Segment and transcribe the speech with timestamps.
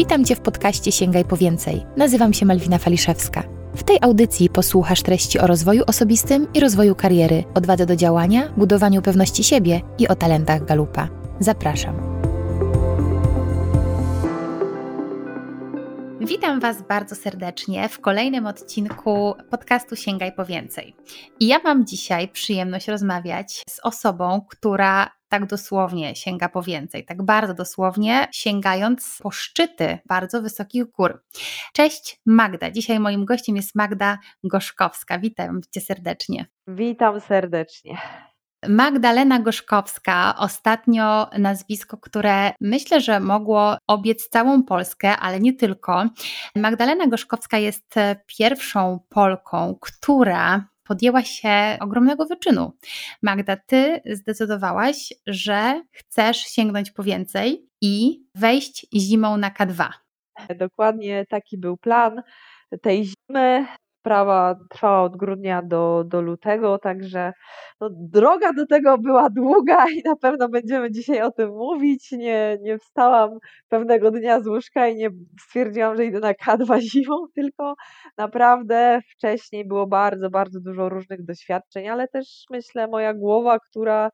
[0.00, 1.86] Witam Cię w podcaście Sięgaj po więcej.
[1.96, 3.42] Nazywam się Malwina Faliszewska.
[3.74, 9.02] W tej audycji posłuchasz treści o rozwoju osobistym i rozwoju kariery, odwadze do działania, budowaniu
[9.02, 11.08] pewności siebie i o talentach Galupa.
[11.40, 11.96] Zapraszam.
[16.20, 20.96] Witam Was bardzo serdecznie w kolejnym odcinku podcastu Sięgaj po więcej.
[21.40, 27.22] I ja mam dzisiaj przyjemność rozmawiać z osobą, która tak dosłownie sięga po więcej, tak
[27.22, 31.22] bardzo dosłownie, sięgając po szczyty bardzo wysokich gór.
[31.72, 32.70] Cześć Magda.
[32.70, 35.18] Dzisiaj moim gościem jest Magda Gorzkowska.
[35.18, 36.46] Witam Cię serdecznie.
[36.68, 37.98] Witam serdecznie.
[38.68, 46.04] Magdalena Gorzkowska, ostatnio nazwisko, które myślę, że mogło obiec całą Polskę, ale nie tylko.
[46.56, 47.94] Magdalena Gorzkowska jest
[48.26, 52.72] pierwszą Polką, która podjęła się ogromnego wyczynu.
[53.22, 59.88] Magda, ty zdecydowałaś, że chcesz sięgnąć po więcej i wejść zimą na K2.
[60.56, 62.22] Dokładnie taki był plan
[62.82, 63.66] tej zimy.
[64.00, 67.32] Sprawa trwała od grudnia do, do lutego, także
[67.80, 72.12] no, droga do tego była długa i na pewno będziemy dzisiaj o tym mówić.
[72.12, 73.30] Nie, nie wstałam
[73.68, 77.74] pewnego dnia z łóżka i nie stwierdziłam, że idę na K2 zimą, tylko
[78.18, 84.10] naprawdę wcześniej było bardzo, bardzo dużo różnych doświadczeń, ale też myślę moja głowa, która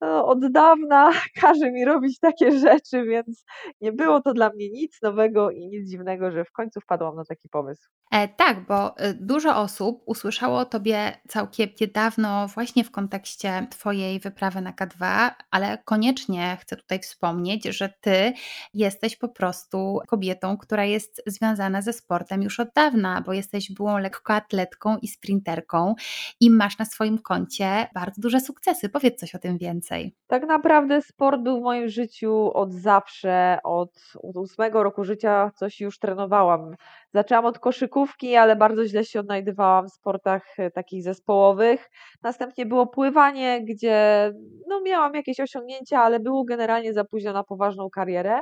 [0.00, 3.44] no, od dawna każe mi robić takie rzeczy, więc
[3.80, 7.24] nie było to dla mnie nic nowego i nic dziwnego, że w końcu wpadłam na
[7.24, 7.88] taki pomysł.
[8.10, 14.20] E, tak, bo e, dużo osób usłyszało o tobie całkiem niedawno właśnie w kontekście twojej
[14.20, 18.32] wyprawy na K2, ale koniecznie chcę tutaj wspomnieć, że ty
[18.74, 23.98] jesteś po prostu kobietą, która jest związana ze sportem już od dawna, bo jesteś byłą
[23.98, 25.94] lekkoatletką i sprinterką
[26.40, 28.88] i masz na swoim koncie bardzo duże sukcesy.
[28.88, 29.85] Powiedz coś o tym więcej.
[30.26, 33.90] Tak naprawdę sport był w moim życiu od zawsze, od,
[34.22, 36.74] od ósmego roku życia coś już trenowałam.
[37.14, 41.90] Zaczęłam od koszykówki, ale bardzo źle się odnajdywałam w sportach e, takich zespołowych.
[42.22, 44.32] Następnie było pływanie, gdzie
[44.68, 48.40] no, miałam jakieś osiągnięcia, ale było generalnie za późno na poważną karierę.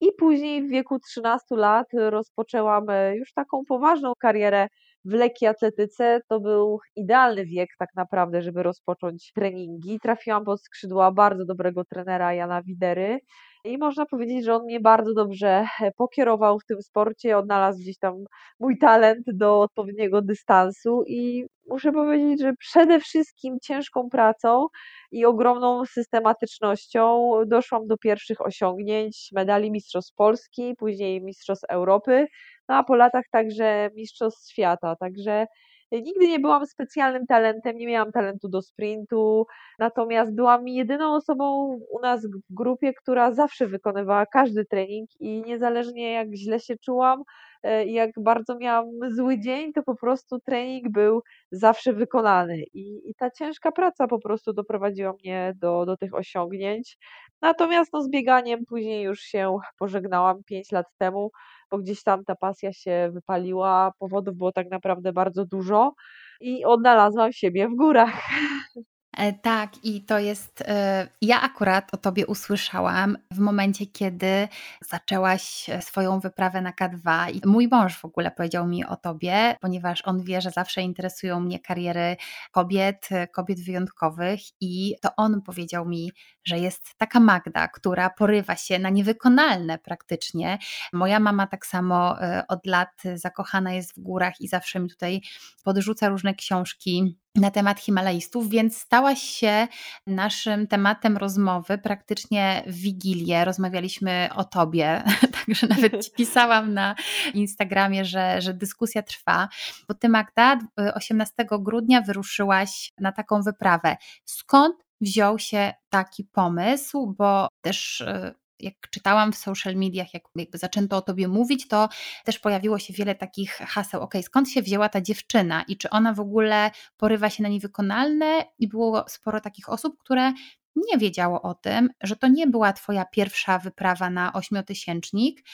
[0.00, 4.68] I później w wieku 13 lat rozpoczęłam e, już taką poważną karierę
[5.06, 6.20] w lekkiej atletyce.
[6.28, 10.00] To był idealny wiek tak naprawdę, żeby rozpocząć treningi.
[10.00, 13.18] Trafiłam pod skrzydła bardzo dobrego trenera Jana Widery
[13.66, 17.98] i można powiedzieć, że on mnie bardzo dobrze e, pokierował w tym sporcie, odnalazł gdzieś
[17.98, 18.14] tam
[18.60, 24.66] mój talent do odpowiedniego dystansu i muszę powiedzieć, że przede wszystkim ciężką pracą
[25.12, 32.26] i ogromną systematycznością doszłam do pierwszych osiągnięć, medali Mistrzostw Polski, później Mistrzostw Europy,
[32.68, 35.46] no a po latach także Mistrzostw Świata, także
[35.92, 39.46] Nigdy nie byłam specjalnym talentem, nie miałam talentu do sprintu,
[39.78, 46.12] natomiast byłam jedyną osobą u nas w grupie, która zawsze wykonywała każdy trening i niezależnie
[46.12, 47.22] jak źle się czułam,
[47.62, 52.62] e, jak bardzo miałam zły dzień, to po prostu trening był zawsze wykonany.
[52.74, 56.98] I, i ta ciężka praca po prostu doprowadziła mnie do, do tych osiągnięć.
[57.42, 61.30] Natomiast no, z bieganiem później już się pożegnałam 5 lat temu
[61.70, 65.94] bo gdzieś tam ta pasja się wypaliła, powodów było tak naprawdę bardzo dużo
[66.40, 68.14] i odnalazłam siebie w górach.
[69.16, 70.62] E, tak, i to jest.
[70.66, 74.48] E, ja akurat o tobie usłyszałam w momencie, kiedy
[74.90, 79.56] zaczęłaś e, swoją wyprawę na K2, i mój mąż w ogóle powiedział mi o tobie,
[79.60, 82.16] ponieważ on wie, że zawsze interesują mnie kariery
[82.52, 86.12] kobiet, kobiet wyjątkowych, i to on powiedział mi,
[86.44, 90.58] że jest taka Magda, która porywa się na niewykonalne praktycznie.
[90.92, 92.16] Moja mama tak samo
[92.48, 95.20] od lat zakochana jest w górach i zawsze mi tutaj
[95.64, 99.68] podrzuca różne książki na temat Himalajstów, więc stałaś się
[100.06, 103.44] naszym tematem rozmowy praktycznie w Wigilię.
[103.44, 105.02] Rozmawialiśmy o tobie,
[105.46, 106.94] także nawet ci pisałam na
[107.34, 109.48] Instagramie, że, że dyskusja trwa,
[109.88, 110.58] bo ty Magda
[110.94, 113.96] 18 grudnia wyruszyłaś na taką wyprawę.
[114.24, 120.58] Skąd wziął się taki pomysł, bo też y, jak czytałam w social mediach, jak jakby
[120.58, 121.88] zaczęto o tobie mówić, to
[122.24, 126.12] też pojawiło się wiele takich haseł, ok, skąd się wzięła ta dziewczyna i czy ona
[126.12, 128.44] w ogóle porywa się na niewykonalne?
[128.58, 130.32] I było sporo takich osób, które
[130.76, 135.44] nie wiedziało o tym, że to nie była twoja pierwsza wyprawa na ośmiotysięcznik,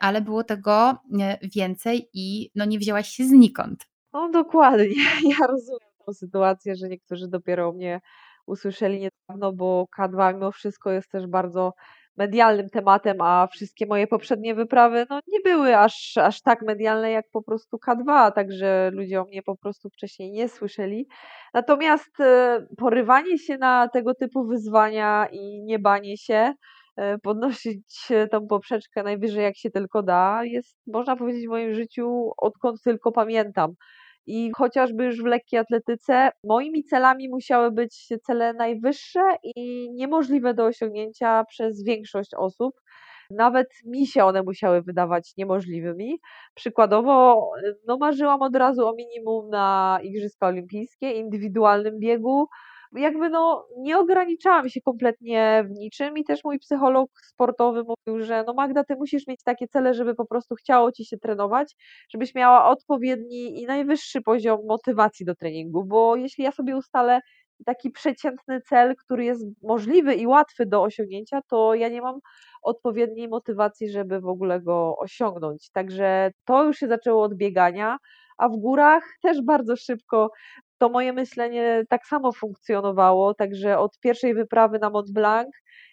[0.00, 0.98] ale było tego
[1.42, 3.86] więcej i no nie wzięłaś się znikąd.
[4.12, 4.86] No dokładnie,
[5.38, 8.00] ja rozumiem tą sytuację, że niektórzy dopiero mnie
[8.46, 11.72] usłyszeli niedawno, bo K2 mimo wszystko jest też bardzo
[12.16, 17.26] medialnym tematem, a wszystkie moje poprzednie wyprawy no, nie były aż, aż tak medialne jak
[17.32, 21.06] po prostu K2, także ludzie o mnie po prostu wcześniej nie słyszeli.
[21.54, 26.52] Natomiast e, porywanie się na tego typu wyzwania i nie banie się,
[26.96, 32.30] e, podnosić tą poprzeczkę najwyżej jak się tylko da, jest można powiedzieć w moim życiu
[32.36, 33.74] odkąd tylko pamiętam.
[34.26, 39.20] I chociażby już w lekkiej atletyce, moimi celami musiały być cele najwyższe
[39.56, 42.80] i niemożliwe do osiągnięcia przez większość osób.
[43.30, 46.20] Nawet mi się one musiały wydawać niemożliwymi.
[46.54, 47.48] Przykładowo,
[47.86, 52.46] no marzyłam od razu o minimum na Igrzyska Olimpijskie, indywidualnym biegu,
[52.94, 58.44] jakby no nie ograniczałam się kompletnie w niczym i też mój psycholog sportowy mówił, że
[58.46, 61.74] no Magda, ty musisz mieć takie cele, żeby po prostu chciało ci się trenować,
[62.10, 67.20] żebyś miała odpowiedni i najwyższy poziom motywacji do treningu, bo jeśli ja sobie ustalę
[67.66, 72.18] taki przeciętny cel, który jest możliwy i łatwy do osiągnięcia, to ja nie mam
[72.62, 75.70] odpowiedniej motywacji, żeby w ogóle go osiągnąć.
[75.70, 77.98] Także to już się zaczęło od biegania,
[78.38, 80.30] a w górach też bardzo szybko
[80.78, 85.48] to moje myślenie tak samo funkcjonowało, także od pierwszej wyprawy na Mont Blanc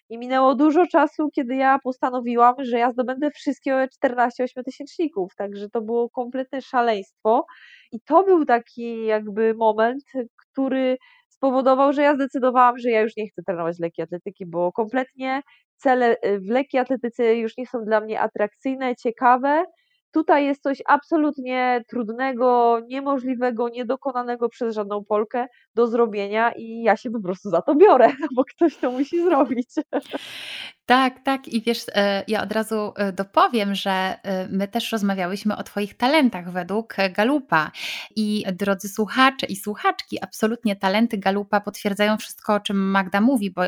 [0.08, 5.80] i minęło dużo czasu, kiedy ja postanowiłam, że ja zdobędę wszystkie 14 ośmiotysięczników, także to
[5.80, 7.46] było kompletne szaleństwo
[7.92, 10.02] i to był taki jakby moment,
[10.36, 10.96] który
[11.28, 15.42] spowodował, że ja zdecydowałam, że ja już nie chcę trenować lekkiej atletyki, bo kompletnie
[15.76, 19.64] cele y, w lekkiej atletyce już nie są dla mnie atrakcyjne, ciekawe
[20.12, 27.10] Tutaj jest coś absolutnie trudnego, niemożliwego, niedokonanego przez żadną Polkę do zrobienia i ja się
[27.10, 29.68] po prostu za to biorę, bo ktoś to musi zrobić.
[30.86, 31.48] Tak, tak.
[31.48, 35.96] I wiesz, e, ja od razu e, dopowiem, że e, my też rozmawiałyśmy o Twoich
[35.96, 37.70] talentach według Galupa.
[38.16, 43.62] I drodzy słuchacze i słuchaczki, absolutnie talenty Galupa potwierdzają wszystko, o czym Magda mówi, bo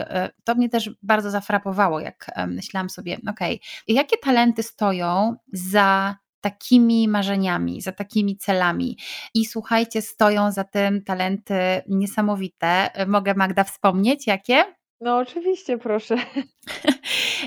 [0.44, 7.08] to mnie też bardzo zafrapowało, jak myślałam sobie, okej, okay, jakie talenty stoją za takimi
[7.08, 8.98] marzeniami, za takimi celami.
[9.34, 11.54] I słuchajcie, stoją za tym talenty
[11.88, 12.90] niesamowite.
[13.06, 14.64] Mogę Magda wspomnieć, jakie?
[15.00, 16.16] No, oczywiście, proszę.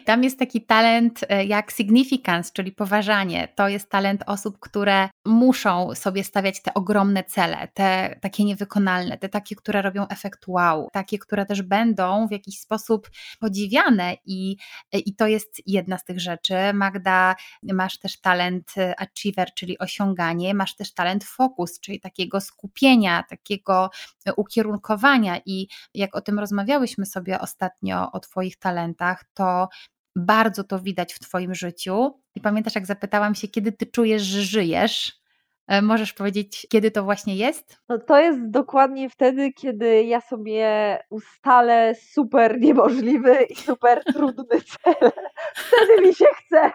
[0.06, 3.48] Tam jest taki talent e, jak significance, czyli poważanie.
[3.56, 9.30] To jest talent osób, które muszą sobie stawiać te ogromne cele, te takie niewykonalne, te
[9.30, 13.10] takie, które robią efekt wow, takie, które też będą w jakiś sposób
[13.40, 14.58] podziwiane i,
[14.94, 16.56] i to jest jedna z tych rzeczy.
[16.74, 23.24] Magda, masz też talent e, achiever, czyli osiąganie, masz też talent focus, czyli takiego skupienia,
[23.30, 23.90] takiego
[24.26, 29.68] e, ukierunkowania i jak o tym rozmawiałyśmy sobie ostatnio o Twoich talentach, to
[30.16, 32.22] bardzo to widać w Twoim życiu.
[32.36, 35.22] I pamiętasz, jak zapytałam się, kiedy Ty czujesz, że żyjesz?
[35.68, 37.78] E, możesz powiedzieć, kiedy to właśnie jest?
[37.90, 45.12] No to jest dokładnie wtedy, kiedy ja sobie ustalę super niemożliwy i super trudny cel.
[45.56, 46.72] Wtedy mi się chce.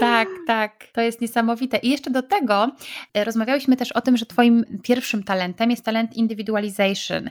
[0.00, 1.76] Tak, tak, to jest niesamowite.
[1.76, 2.68] I jeszcze do tego
[3.14, 7.30] e, rozmawiałyśmy też o tym, że Twoim pierwszym talentem jest talent individualization.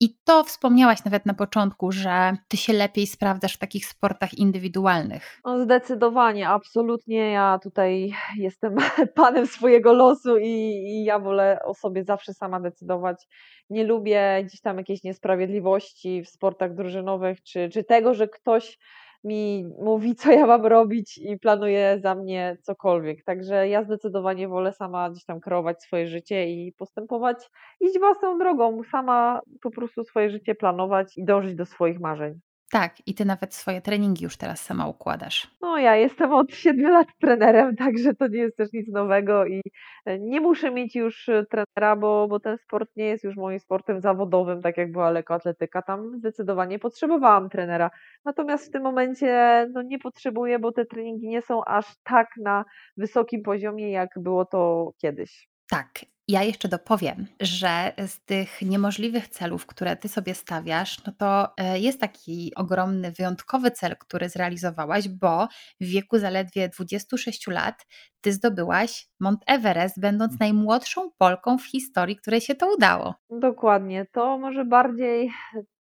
[0.00, 5.40] I to wspomniałaś nawet na początku, że Ty się lepiej sprawdzasz w takich sportach indywidualnych.
[5.44, 7.30] No zdecydowanie, absolutnie.
[7.30, 8.76] Ja tutaj jestem
[9.14, 10.50] panem swojego losu i,
[10.86, 13.26] i ja wolę o sobie zawsze sama decydować.
[13.70, 18.78] Nie lubię gdzieś tam jakiejś niesprawiedliwości w sportach drużynowych, czy, czy tego, że ktoś
[19.24, 23.24] mi mówi, co ja mam robić i planuje za mnie cokolwiek.
[23.24, 27.36] Także ja zdecydowanie wolę sama gdzieś tam kreować swoje życie i postępować,
[27.80, 32.40] iść własną drogą, sama po prostu swoje życie planować i dążyć do swoich marzeń.
[32.70, 35.50] Tak, i ty nawet swoje treningi już teraz sama układasz.
[35.60, 39.62] No, ja jestem od 7 lat trenerem, także to nie jest też nic nowego i
[40.04, 43.58] e, nie muszę mieć już e, trenera, bo, bo ten sport nie jest już moim
[43.58, 45.82] sportem zawodowym, tak jak była lekkoatletyka.
[45.82, 47.90] Tam zdecydowanie potrzebowałam trenera.
[48.24, 52.64] Natomiast w tym momencie no, nie potrzebuję, bo te treningi nie są aż tak na
[52.96, 55.48] wysokim poziomie, jak było to kiedyś.
[55.70, 55.88] Tak,
[56.28, 61.78] ja jeszcze dopowiem, że z tych niemożliwych celów, które ty sobie stawiasz, no to e,
[61.78, 65.48] jest taki ogromny, wyjątkowy cel, który zrealizowałaś, bo
[65.80, 67.86] w wieku zaledwie 26 lat
[68.20, 73.14] ty zdobyłaś Mont Everest, będąc najmłodszą Polką w historii, której się to udało.
[73.30, 74.06] Dokładnie.
[74.12, 75.30] To może bardziej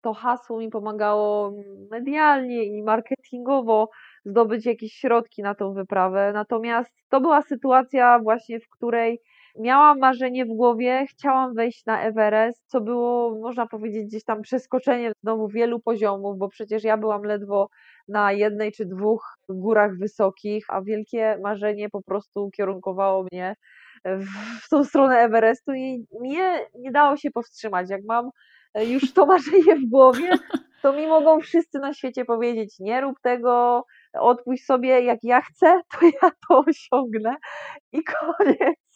[0.01, 1.53] to hasło mi pomagało
[1.91, 3.89] medialnie i marketingowo
[4.25, 6.31] zdobyć jakieś środki na tą wyprawę.
[6.33, 9.21] Natomiast to była sytuacja właśnie, w której
[9.59, 15.13] miałam marzenie w głowie, chciałam wejść na Everest, co było, można powiedzieć, gdzieś tam przeskoczeniem
[15.23, 17.69] znowu wielu poziomów, bo przecież ja byłam ledwo
[18.07, 23.55] na jednej czy dwóch górach wysokich, a wielkie marzenie po prostu kierunkowało mnie
[24.65, 27.89] w tą stronę Everestu i mnie nie dało się powstrzymać.
[27.89, 28.29] Jak mam
[28.87, 30.29] już to marzenie w głowie,
[30.81, 35.81] to mi mogą wszyscy na świecie powiedzieć: nie rób tego, odpuść sobie, jak ja chcę,
[35.91, 37.35] to ja to osiągnę
[37.91, 38.03] i
[38.37, 38.88] koniec.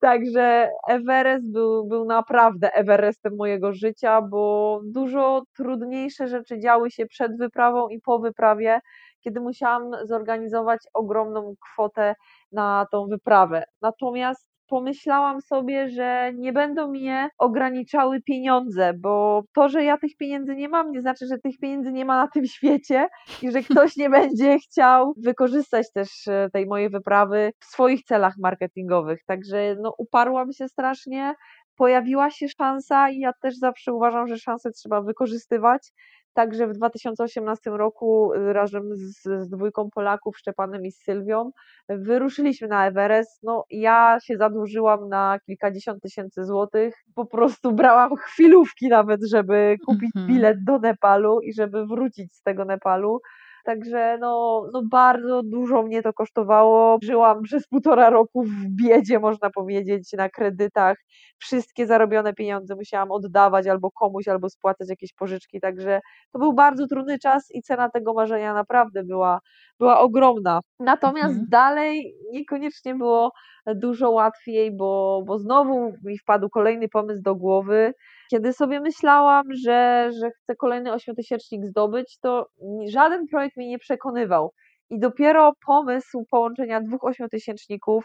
[0.00, 7.38] Także Everest był, był naprawdę Everestem mojego życia, bo dużo trudniejsze rzeczy działy się przed
[7.38, 8.80] wyprawą i po wyprawie,
[9.20, 12.14] kiedy musiałam zorganizować ogromną kwotę
[12.52, 13.64] na tą wyprawę.
[13.82, 20.56] Natomiast pomyślałam sobie, że nie będą mnie ograniczały pieniądze, bo to, że ja tych pieniędzy
[20.56, 23.08] nie mam, nie znaczy, że tych pieniędzy nie ma na tym świecie
[23.42, 28.34] i że ktoś nie będzie chciał wykorzystać też e, tej mojej wyprawy w swoich celach
[28.38, 29.24] marketingowych.
[29.26, 31.34] Także no, uparłam się strasznie.
[31.76, 35.92] Pojawiła się szansa i ja też zawsze uważam, że szanse trzeba wykorzystywać.
[36.34, 41.50] Także w 2018 roku y, razem z, z dwójką Polaków, Szczepanem i Sylwią,
[41.88, 43.42] wyruszyliśmy na Everest.
[43.42, 46.94] No, ja się zadłużyłam na kilkadziesiąt tysięcy złotych.
[47.14, 50.26] Po prostu brałam chwilówki nawet, żeby kupić -hmm.
[50.26, 53.20] bilet do Nepalu i żeby wrócić z tego Nepalu.
[53.64, 56.98] Także no, no bardzo dużo mnie to kosztowało.
[57.02, 60.96] Żyłam przez półtora roku w biedzie, można powiedzieć, na kredytach.
[61.38, 65.60] Wszystkie zarobione pieniądze musiałam oddawać albo komuś, albo spłacać jakieś pożyczki.
[65.60, 66.00] Także
[66.32, 69.40] to był bardzo trudny czas i cena tego marzenia naprawdę była,
[69.78, 70.60] była ogromna.
[70.80, 71.46] Natomiast mhm.
[71.48, 73.32] dalej niekoniecznie było
[73.66, 77.94] dużo łatwiej, bo, bo znowu mi wpadł kolejny pomysł do głowy.
[78.30, 82.46] Kiedy sobie myślałam, że, że chcę kolejny ośmiotysięcznik zdobyć, to
[82.88, 84.52] żaden projekt mnie nie przekonywał.
[84.90, 88.04] I dopiero pomysł połączenia dwóch ośmiotysięczników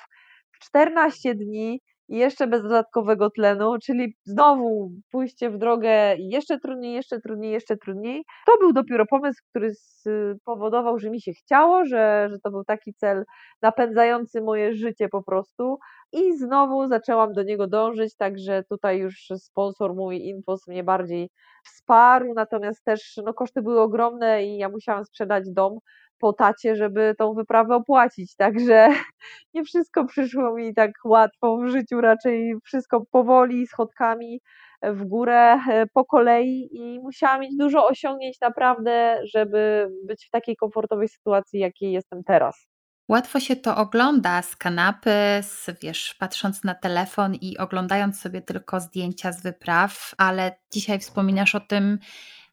[0.52, 6.94] w 14 dni i jeszcze bez dodatkowego tlenu, czyli znowu pójście w drogę jeszcze trudniej,
[6.94, 8.24] jeszcze trudniej, jeszcze trudniej.
[8.48, 12.94] To był dopiero pomysł, który spowodował, że mi się chciało, że, że to był taki
[12.94, 13.26] cel
[13.62, 15.78] napędzający moje życie po prostu.
[16.12, 21.30] I znowu zaczęłam do niego dążyć, także tutaj już sponsor mój Infos mnie bardziej
[21.66, 25.80] wsparł, natomiast też no, koszty były ogromne i ja musiałam sprzedać dom,
[26.20, 28.36] po tacie, żeby tą wyprawę opłacić.
[28.36, 28.90] Także
[29.54, 34.42] nie wszystko przyszło mi tak łatwo w życiu, raczej wszystko powoli, schodkami
[34.82, 40.56] w górę, e, po kolei i musiałam mieć dużo osiągnięć naprawdę, żeby być w takiej
[40.56, 42.68] komfortowej sytuacji, jakiej jestem teraz.
[43.10, 45.12] Łatwo się to ogląda z kanapy,
[45.42, 51.56] z, wiesz, patrząc na telefon i oglądając sobie tylko zdjęcia z wypraw, ale dzisiaj wspominasz
[51.56, 52.00] o tym,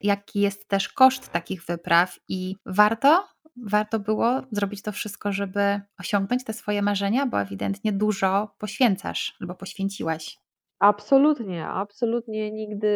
[0.00, 3.28] jaki jest też koszt takich wypraw i warto
[3.65, 9.55] warto było zrobić to wszystko, żeby osiągnąć te swoje marzenia, bo ewidentnie dużo poświęcasz albo
[9.55, 10.39] poświęciłaś.
[10.79, 12.91] Absolutnie, absolutnie nigdy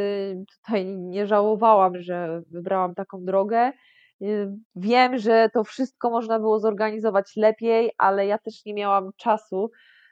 [0.57, 3.73] tutaj nie żałowałam, że wybrałam taką drogę.
[4.23, 9.71] Y, wiem, że to wszystko można było zorganizować lepiej, ale ja też nie miałam czasu,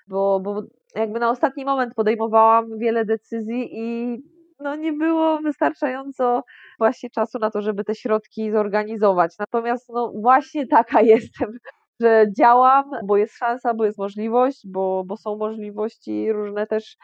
[0.08, 0.62] bo, bo
[0.94, 4.18] jakby na ostatni moment podejmowałam wiele decyzji i
[4.60, 6.42] no nie było wystarczająco
[6.78, 9.34] właśnie czasu na to, żeby te środki zorganizować.
[9.38, 11.58] Natomiast no właśnie taka jestem,
[12.00, 16.96] że działam, bo jest szansa, bo jest możliwość, bo, bo są możliwości różne też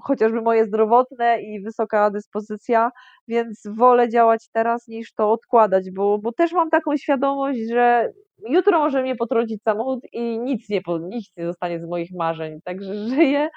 [0.00, 2.90] chociażby moje zdrowotne i wysoka dyspozycja,
[3.28, 8.12] więc wolę działać teraz niż to odkładać, bo, bo też mam taką świadomość, że
[8.48, 12.94] jutro może mnie potrącić samochód i nic nie, nic nie zostanie z moich marzeń, także
[12.94, 13.48] żyję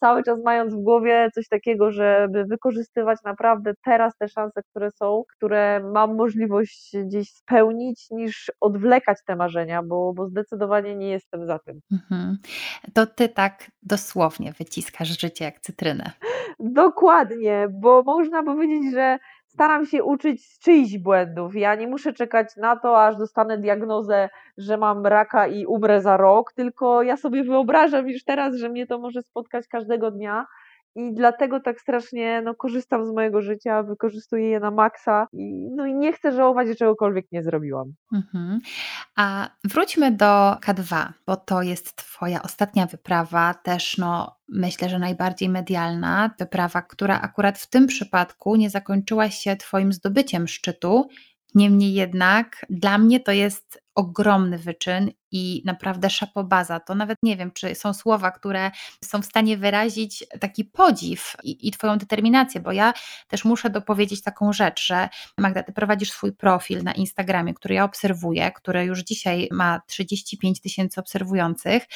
[0.00, 5.22] cały czas mając w głowie coś takiego, żeby wykorzystywać naprawdę teraz te szanse, które są,
[5.36, 11.58] które mam możliwość gdzieś spełnić, niż odwlekać te marzenia, bo, bo zdecydowanie nie jestem za
[11.58, 11.80] tym.
[11.92, 12.38] Mhm.
[12.94, 16.10] To ty tak dosłownie wyciskasz życie jak cytrynę.
[16.60, 19.18] Dokładnie, bo można powiedzieć, że
[19.54, 21.56] staram się uczyć z czyichś błędów.
[21.56, 26.16] Ja nie muszę czekać na to, aż dostanę diagnozę, że mam raka i umrę za
[26.16, 30.46] rok, tylko ja sobie wyobrażam już teraz, że mnie to może spotkać każdego dnia
[30.94, 35.86] i dlatego tak strasznie no, korzystam z mojego życia, wykorzystuję je na maksa i, no,
[35.86, 37.94] i nie chcę żałować, że czegokolwiek nie zrobiłam.
[38.12, 38.60] Mhm.
[39.16, 45.48] A wróćmy do K2, bo to jest Twoja ostatnia wyprawa, też no, myślę, że najbardziej
[45.48, 51.08] medialna, wyprawa, która akurat w tym przypadku nie zakończyła się Twoim zdobyciem szczytu,
[51.54, 56.80] Niemniej jednak dla mnie to jest ogromny wyczyn i naprawdę szapobaza.
[56.80, 58.70] To nawet nie wiem, czy są słowa, które
[59.04, 62.92] są w stanie wyrazić taki podziw i, i Twoją determinację, bo ja
[63.28, 65.08] też muszę dopowiedzieć taką rzecz, że
[65.38, 70.60] Magda, Ty prowadzisz swój profil na Instagramie, który ja obserwuję, który już dzisiaj ma 35
[70.60, 71.86] tysięcy obserwujących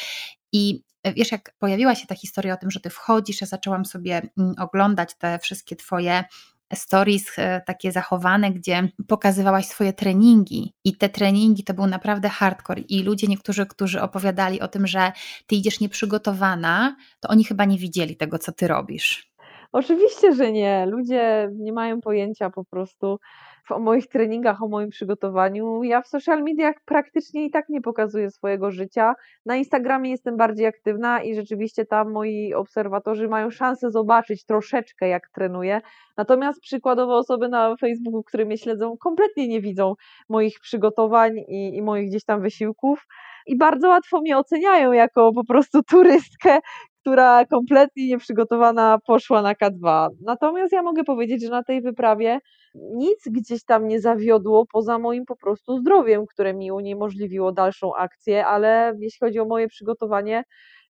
[0.53, 4.23] i wiesz, jak pojawiła się ta historia o tym, że ty wchodzisz, ja zaczęłam sobie
[4.39, 6.25] mm, oglądać te wszystkie twoje
[6.75, 12.81] stories e, takie zachowane, gdzie pokazywałaś swoje treningi i te treningi to był naprawdę hardcore
[12.81, 15.13] i ludzie niektórzy, którzy opowiadali o tym, że
[15.47, 19.28] ty idziesz nieprzygotowana, to oni chyba nie widzieli tego, co ty robisz.
[19.73, 20.87] Oczywiście, że nie.
[20.87, 23.19] Ludzie nie mają pojęcia po prostu.
[23.71, 25.83] o moich treningach, o moim przygotowaniu.
[25.83, 29.15] Ja w social mediach praktycznie i tak nie pokazuję swojego życia.
[29.47, 35.29] Na Instagramie jestem bardziej aktywna i rzeczywiście tam moi obserwatorzy mają szansę zobaczyć troszeczkę, jak
[35.35, 35.81] trenuję.
[36.17, 39.95] Natomiast przykładowo osoby na Facebooku, które mnie śledzą, kompletnie nie widzą
[40.29, 43.07] moich przygotowań i, i moich gdzieś tam wysiłków
[43.47, 46.59] i bardzo łatwo mnie oceniają jako po prostu turystkę,
[47.09, 50.09] która kompletnie nieprzygotowana poszła na K2.
[50.21, 52.41] Natomiast ja mogę powiedzieć, że na tej wyprawie
[52.75, 58.47] nic gdzieś tam nie zawiodło poza moim po prostu zdrowiem, które mi uniemożliwiło dalszą akcję,
[58.47, 60.45] ale jeśli chodzi o moje przygotowanie,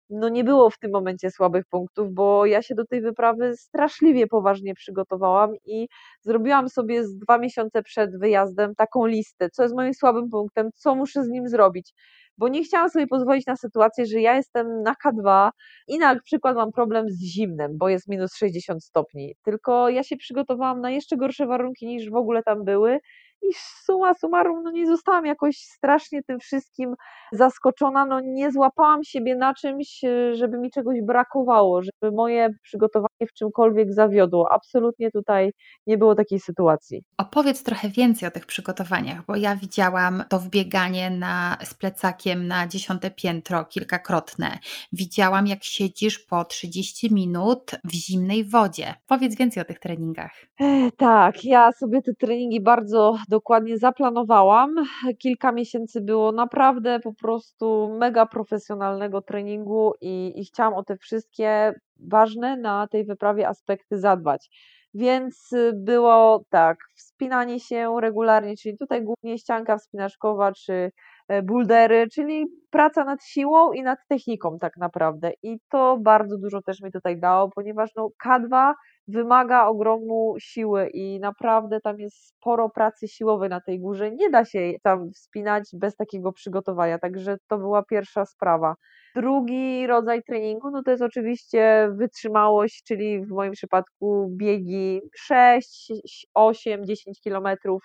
[0.09, 4.27] no nie było w tym momencie słabych punktów, bo ja się do tej wyprawy straszliwie
[4.27, 5.87] poważnie przygotowałam i
[6.21, 10.95] zrobiłam sobie z dwa miesiące przed wyjazdem taką listę, co jest moim słabym punktem, co
[10.95, 11.93] muszę z nim zrobić
[12.39, 15.49] bo nie chciałam sobie pozwolić na sytuację, że ja jestem na K2
[15.87, 20.17] i na przykład mam problem z zimnem, bo jest minus 60 stopni, tylko ja się
[20.17, 22.99] przygotowałam na jeszcze gorsze warunki niż w ogóle tam były
[23.41, 23.47] i
[23.85, 26.95] suma summarum, no nie zostałam jakoś strasznie tym wszystkim
[27.31, 33.27] zaskoczona, no nie złapałam siebie na czymś, e, żeby mi czegoś brakowało, żeby moje przygotowanie
[33.29, 34.51] w czymkolwiek zawiodło.
[34.51, 35.51] Absolutnie tutaj
[35.87, 37.03] nie było takiej sytuacji.
[37.17, 42.67] Opowiedz trochę więcej o tych przygotowaniach, bo ja widziałam to wbieganie na, z plecakiem na
[42.67, 44.59] dziesiąte piętro kilkakrotne.
[44.93, 48.93] Widziałam, jak siedzisz po 30 minut w zimnej wodzie.
[49.07, 50.31] Powiedz więcej o tych treningach.
[50.59, 54.75] E, tak, ja sobie te treningi bardzo dokładnie zaplanowałam.
[55.19, 61.73] Kilka miesięcy było naprawdę po prostu mega profesjonalnego treningu i, i chciałam o te wszystkie
[61.99, 64.49] ważne na tej wyprawie aspekty zadbać.
[64.93, 70.91] Więc y, było tak, wspinanie się regularnie, czyli tutaj głównie ścianka wspinaczkowa czy
[71.29, 75.31] e, buldery, czyli praca nad siłą i nad techniką tak naprawdę.
[75.43, 78.73] I to bardzo dużo też mi tutaj dało, ponieważ no K2
[79.07, 84.11] wymaga ogromu siły i naprawdę tam jest sporo pracy siłowej na tej górze.
[84.11, 88.75] Nie da się tam wspinać bez takiego przygotowania, także to była pierwsza sprawa.
[89.15, 95.91] Drugi rodzaj treningu, no to jest oczywiście wytrzymałość, czyli w moim przypadku biegi 6,
[96.33, 97.83] 8, 10 kilometrów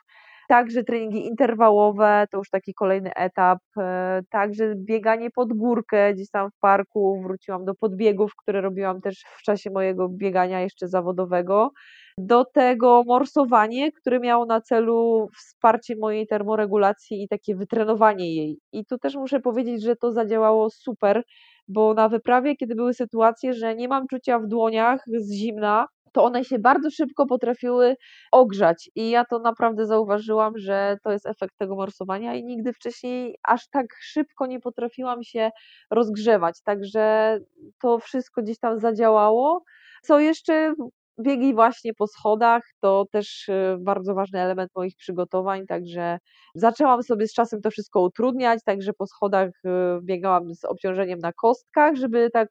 [0.49, 3.59] Także treningi interwałowe to już taki kolejny etap.
[3.79, 7.23] E, także bieganie pod górkę gdzieś tam w parku.
[7.23, 11.71] Wróciłam do podbiegów, które robiłam też w czasie mojego biegania jeszcze zawodowego.
[12.19, 18.59] Do tego morsowanie, które miało na celu wsparcie mojej termoregulacji i takie wytrenowanie jej.
[18.73, 21.23] I tu też muszę powiedzieć, że to zadziałało super,
[21.69, 26.25] bo na wyprawie, kiedy były sytuacje, że nie mam czucia w dłoniach z zimna, to
[26.25, 27.97] one się bardzo szybko potrafiły
[28.33, 28.91] ogrzać.
[28.95, 33.69] I ja to naprawdę zauważyłam, że to jest efekt tego morsowania i nigdy wcześniej aż
[33.69, 35.51] tak szybko nie potrafiłam się
[35.91, 36.63] rozgrzewać.
[36.63, 37.39] Także
[37.83, 39.65] to wszystko gdzieś tam zadziałało.
[40.03, 40.75] Co jeszcze
[41.21, 46.19] biegi właśnie po schodach to też y, bardzo ważny element moich przygotowań, także
[46.55, 49.71] zaczęłam sobie z czasem to wszystko utrudniać, także po schodach y,
[50.03, 52.49] biegałam z obciążeniem na kostkach, żeby tak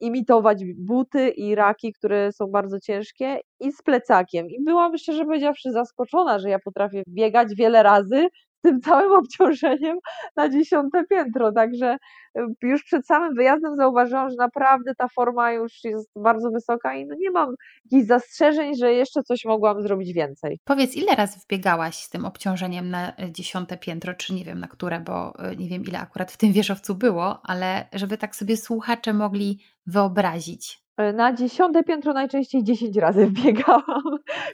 [0.00, 4.50] imitować buty i raki, które są bardzo ciężkie i z plecakiem.
[4.50, 8.28] I byłam szczerze powiedziawszy zaskoczona, że ja potrafię biegać wiele razy
[8.64, 9.98] tym całym obciążeniem
[10.36, 11.52] na dziesiąte piętro.
[11.52, 11.96] Także
[12.38, 17.06] y, już przed samym wyjazdem zauważyłam, że naprawdę ta forma już jest bardzo wysoka i
[17.06, 20.58] no nie mam jakichś zastrzeżeń, że jeszcze coś mogłam zrobić więcej.
[20.64, 24.68] Powiedz, ile razy wbiegałaś z tym obciążeniem na y, dziesiąte piętro, czy nie wiem na
[24.68, 28.56] które, bo y, nie wiem ile akurat w tym wieżowcu było, ale żeby tak sobie
[28.56, 30.83] słuchacze mogli wyobrazić?
[30.96, 34.02] E, na dziesiąte piętro najczęściej 10 razy wbiegałam.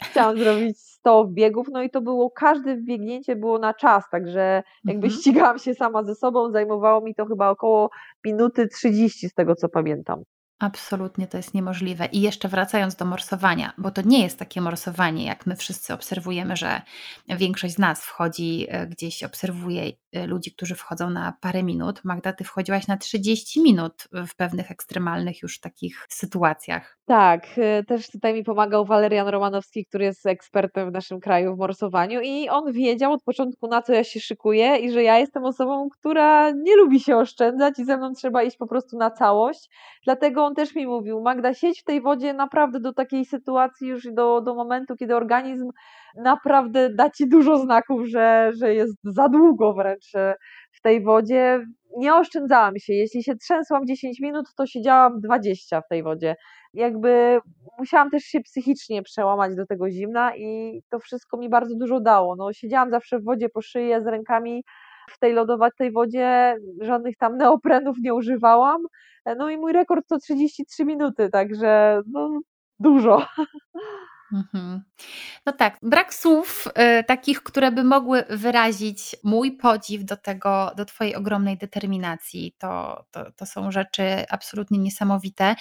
[0.03, 5.07] Chciałam zrobić 100 biegów, no i to było, każde wbiegnięcie było na czas, także jakby
[5.07, 5.21] mhm.
[5.21, 7.91] ścigałam się sama ze sobą, zajmowało mi to chyba około
[8.25, 10.23] minuty 30 z tego co pamiętam.
[10.61, 12.07] Absolutnie to jest niemożliwe.
[12.13, 16.57] I jeszcze wracając do morsowania, bo to nie jest takie morsowanie, jak my wszyscy obserwujemy,
[16.57, 16.83] że
[17.29, 19.93] większość z nas wchodzi e, gdzieś, obserwuje
[20.27, 22.01] ludzi, którzy wchodzą na parę minut.
[22.05, 26.99] Magda, ty wchodziłaś na 30 minut w pewnych ekstremalnych już takich sytuacjach.
[27.05, 31.59] Tak, e, też tutaj mi pomagał Walerian Romanowski, który jest ekspertem w naszym kraju w
[31.59, 35.45] morsowaniu i on wiedział od początku na co ja się szykuję i że ja jestem
[35.45, 39.71] osobą, która nie lubi się oszczędzać i ze mną trzeba iść po prostu na całość.
[40.05, 44.09] Dlatego on też mi mówił, Magda, siedź w tej wodzie naprawdę do takiej sytuacji już
[44.13, 45.71] do, do momentu, kiedy organizm
[46.17, 50.35] naprawdę da ci dużo znaków, że, że jest za długo wręcz e,
[50.73, 51.67] w tej wodzie.
[51.97, 52.93] Nie oszczędzałam się.
[52.93, 56.37] Jeśli się trzęsłam 10 minut, to siedziałam 20 w tej wodzie.
[56.75, 57.39] Jakby
[57.79, 62.37] musiałam też się psychicznie przełamać do tego zimna i to wszystko mi bardzo dużo dało.
[62.37, 64.65] No, siedziałam zawsze w wodzie po szyję z rękami
[65.11, 68.83] w tej lodowatej wodzie, żadnych tam neoprenów nie używałam.
[69.39, 72.41] No i mój rekord to 33 minuty, także no,
[72.79, 73.27] dużo.
[74.33, 74.83] Mhm.
[75.47, 76.69] No tak, brak słów
[77.01, 82.55] y, takich, które by mogły wyrazić mój podziw do tego, do Twojej ogromnej determinacji.
[82.59, 85.57] To, to, to są rzeczy absolutnie niesamowite.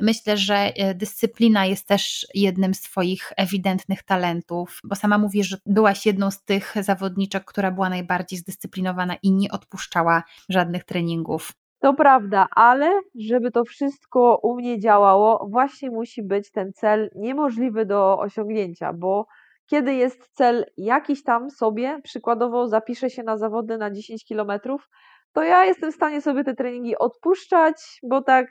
[0.00, 5.56] Myślę, że y, dyscyplina jest też jednym z Twoich ewidentnych talentów, bo sama mówisz, że
[5.66, 11.52] byłaś jedną z tych zawodniczek, która była najbardziej zdyscyplinowana i nie odpuszczała żadnych treningów.
[11.82, 17.86] To prawda, ale żeby to wszystko u mnie działało, właśnie musi być ten cel niemożliwy
[17.86, 19.26] do osiągnięcia, bo
[19.66, 24.88] kiedy jest cel jakiś tam sobie, przykładowo zapiszę się na zawody na 10 kilometrów,
[25.32, 28.46] to ja jestem w stanie sobie te treningi odpuszczać, bo tak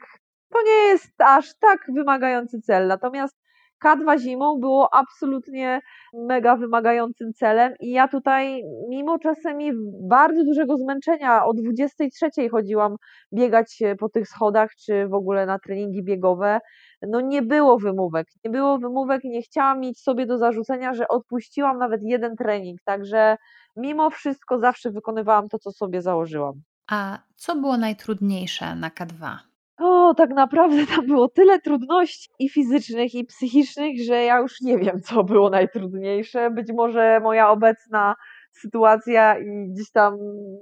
[0.54, 2.88] to nie jest aż tak wymagający cel.
[2.88, 3.41] Natomiast
[3.86, 5.82] K2 zimą było absolutnie
[6.14, 9.72] mega wymagającym celem i ja tutaj, mimo czasami
[10.10, 12.96] bardzo dużego zmęczenia, o 23 chodziłam
[13.34, 16.60] biegać po tych schodach, czy w ogóle na treningi biegowe,
[17.02, 21.78] no nie było wymówek, nie było wymówek nie chciałam mieć sobie do zarzucenia, że odpuściłam
[21.78, 23.38] nawet jeden trening, także
[23.76, 26.62] mimo wszystko zawsze wykonywałam to, co sobie założyłam.
[26.88, 29.51] A co było najtrudniejsze na K2?
[29.82, 34.78] O, tak naprawdę tam było tyle trudności i fizycznych, i psychicznych, że ja już nie
[34.78, 36.52] wiem, co było najtrudniejsze.
[36.52, 38.16] Być może moja obecna
[38.52, 40.18] sytuacja i gdzieś tam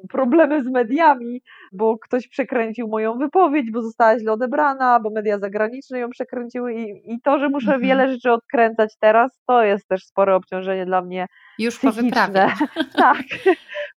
[0.10, 1.42] problemy z mediami,
[1.74, 7.14] bo ktoś przekręcił moją wypowiedź, bo została źle odebrana, bo media zagraniczne ją przekręciły i,
[7.14, 7.82] i to, że muszę mhm.
[7.82, 11.28] wiele rzeczy odkręcać teraz, to jest też spore obciążenie dla mnie.
[11.60, 12.48] Już po wyprawie.
[12.96, 13.24] tak,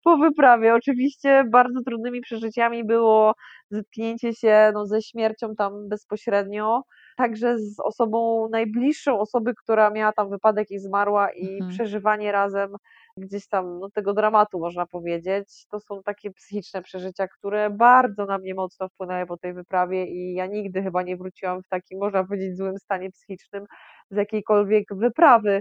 [0.05, 0.74] po wyprawie.
[0.74, 3.35] Oczywiście bardzo trudnymi przeżyciami było
[3.70, 6.83] zetknięcie się no, ze śmiercią tam bezpośrednio,
[7.16, 11.70] także z osobą najbliższą osoby, która miała tam wypadek i zmarła i mhm.
[11.70, 12.70] przeżywanie razem
[13.16, 15.66] gdzieś tam no, tego dramatu można powiedzieć.
[15.70, 20.35] To są takie psychiczne przeżycia, które bardzo na mnie mocno wpłynęły po tej wyprawie i
[20.35, 23.64] ja nigdy chyba nie wróciłam w takim, można powiedzieć, złym stanie psychicznym
[24.11, 25.61] z jakiejkolwiek wyprawy.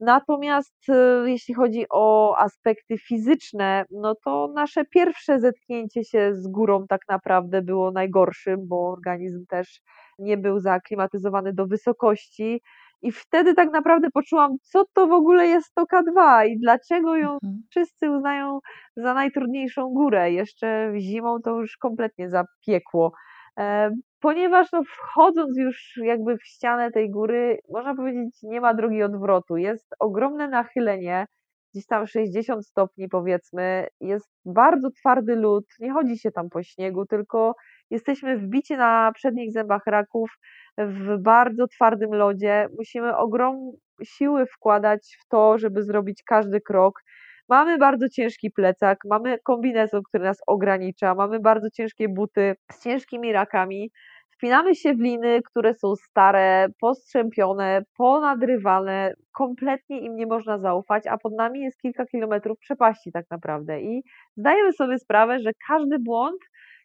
[0.00, 6.86] Natomiast y, jeśli chodzi o aspekty fizyczne, no to nasze pierwsze zetknięcie się z górą
[6.88, 9.80] tak naprawdę było najgorszym, bo organizm też
[10.18, 12.60] nie był zaaklimatyzowany do wysokości.
[13.04, 17.32] I wtedy tak naprawdę poczułam, co to w ogóle jest to K2 i dlaczego ją
[17.32, 17.62] mhm.
[17.70, 18.58] wszyscy uznają
[18.96, 20.32] za najtrudniejszą górę.
[20.32, 23.12] Jeszcze zimą to już kompletnie zapiekło.
[23.58, 23.90] E,
[24.20, 29.56] ponieważ no, wchodząc już jakby w ścianę tej góry, można powiedzieć, nie ma drogi odwrotu.
[29.56, 31.26] Jest ogromne nachylenie,
[31.74, 37.06] gdzieś tam 60 stopni powiedzmy, jest bardzo twardy lód, nie chodzi się tam po śniegu,
[37.06, 37.54] tylko
[37.90, 40.30] jesteśmy wbici na przednich zębach raków
[40.78, 42.68] w bardzo twardym lodzie.
[42.78, 43.72] Musimy ogrom
[44.04, 47.00] siły wkładać w to, żeby zrobić każdy krok.
[47.48, 53.32] Mamy bardzo ciężki plecak, mamy kombinezon, który nas ogranicza, mamy bardzo ciężkie buty z ciężkimi
[53.32, 53.90] rakami.
[54.36, 61.18] Wpinamy się w liny, które są stare, postrzępione, ponadrywane, kompletnie im nie można zaufać, a
[61.18, 63.80] pod nami jest kilka kilometrów przepaści tak naprawdę.
[63.80, 64.02] I
[64.36, 66.40] zdajemy sobie sprawę, że każdy błąd,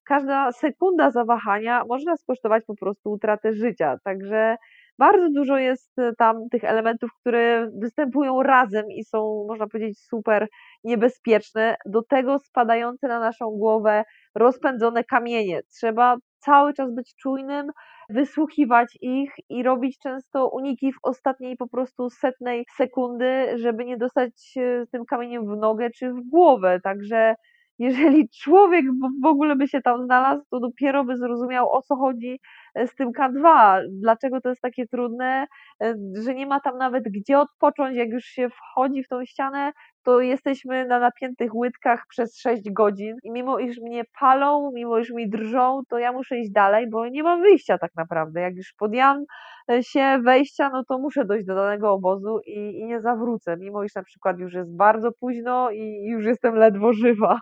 [0.05, 3.97] każda sekunda zawahania może nas kosztować po prostu utratę życia.
[4.03, 4.55] Także
[4.99, 10.47] bardzo dużo jest e, tam tych elementów, które występują razem i są, można powiedzieć, super
[10.83, 11.75] niebezpieczne.
[11.85, 14.03] Do tego spadające na naszą głowę
[14.35, 15.61] rozpędzone kamienie.
[15.75, 17.71] Trzeba cały czas być czujnym,
[18.09, 24.53] wysłuchiwać ich i robić często uniki w ostatniej po prostu setnej sekundy, żeby nie dostać
[24.91, 26.79] tym kamieniem w nogę czy w głowę.
[26.83, 27.35] Także
[27.79, 28.85] jeżeli człowiek
[29.23, 32.39] w ogóle by się tam znalazł, to dopiero by zrozumiał o co chodzi
[32.75, 35.47] z tym K2, dlaczego to jest takie trudne,
[35.83, 39.71] e, że nie ma tam nawet gdzie odpocząć, jak już się wchodzi w tą ścianę,
[40.03, 43.15] to jesteśmy na napiętych łydkach przez 6 godzin.
[43.23, 47.07] I mimo iż mnie palą, mimo iż mi drżą, to ja muszę iść dalej, bo
[47.07, 48.41] nie mam wyjścia tak naprawdę.
[48.41, 49.23] Jak już podjęłam
[49.71, 53.83] e, się wejścia, no to muszę dojść do danego obozu i, i nie zawrócę, mimo
[53.83, 57.39] iż na przykład już jest bardzo późno i już jestem ledwo żywa.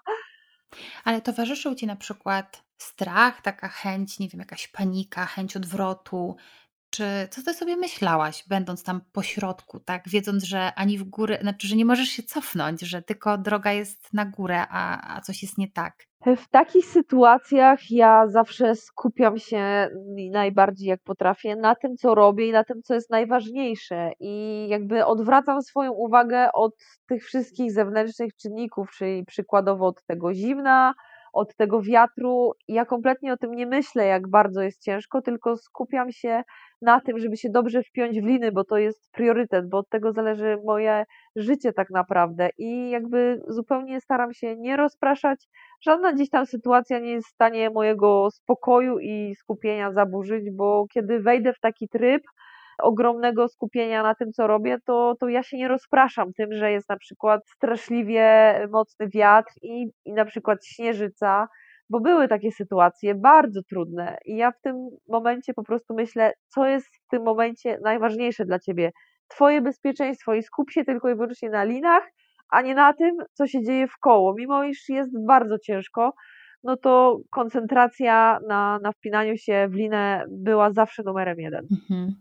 [1.05, 6.35] Ale towarzyszył Ci na przykład strach, taka chęć, nie wiem, jakaś panika, chęć odwrotu,
[6.89, 11.37] czy co ty sobie myślałaś, będąc tam po środku, tak, wiedząc, że ani w górę,
[11.41, 15.43] znaczy, że nie możesz się cofnąć, że tylko droga jest na górę, a, a coś
[15.43, 15.93] jest nie tak?
[16.25, 19.89] W takich sytuacjach ja zawsze skupiam się
[20.31, 24.11] najbardziej jak potrafię na tym, co robię i na tym, co jest najważniejsze.
[24.19, 26.73] I jakby odwracam swoją uwagę od
[27.07, 30.93] tych wszystkich zewnętrznych czynników, czyli przykładowo od tego zimna,
[31.37, 32.51] od tego wiatru.
[32.67, 36.43] Ja kompletnie o tym nie myślę, jak bardzo jest ciężko, tylko skupiam się
[36.81, 40.11] na tym, żeby się dobrze wpiąć w liny, bo to jest priorytet, bo od tego
[40.11, 41.03] zależy moje
[41.35, 42.49] życie tak naprawdę.
[42.57, 45.47] I jakby zupełnie staram się nie rozpraszać.
[45.81, 51.19] Żadna gdzieś tam sytuacja nie jest w stanie mojego spokoju i skupienia zaburzyć, bo kiedy
[51.19, 52.21] wejdę w taki tryb,
[52.81, 56.89] ogromnego skupienia na tym, co robię, to, to ja się nie rozpraszam tym, że jest
[56.89, 61.47] na przykład straszliwie mocny wiatr i, i na przykład śnieżyca,
[61.89, 66.67] bo były takie sytuacje bardzo trudne i ja w tym momencie po prostu myślę, co
[66.67, 68.91] jest w tym momencie najważniejsze dla ciebie.
[69.27, 72.03] Twoje bezpieczeństwo i skup się tylko i wyłącznie na linach,
[72.49, 74.33] a nie na tym, co się dzieje w koło.
[74.37, 76.13] Mimo iż jest bardzo ciężko,
[76.63, 81.67] no to koncentracja na, na wpinaniu się w linę była zawsze numerem jeden.
[81.71, 82.15] Mhm.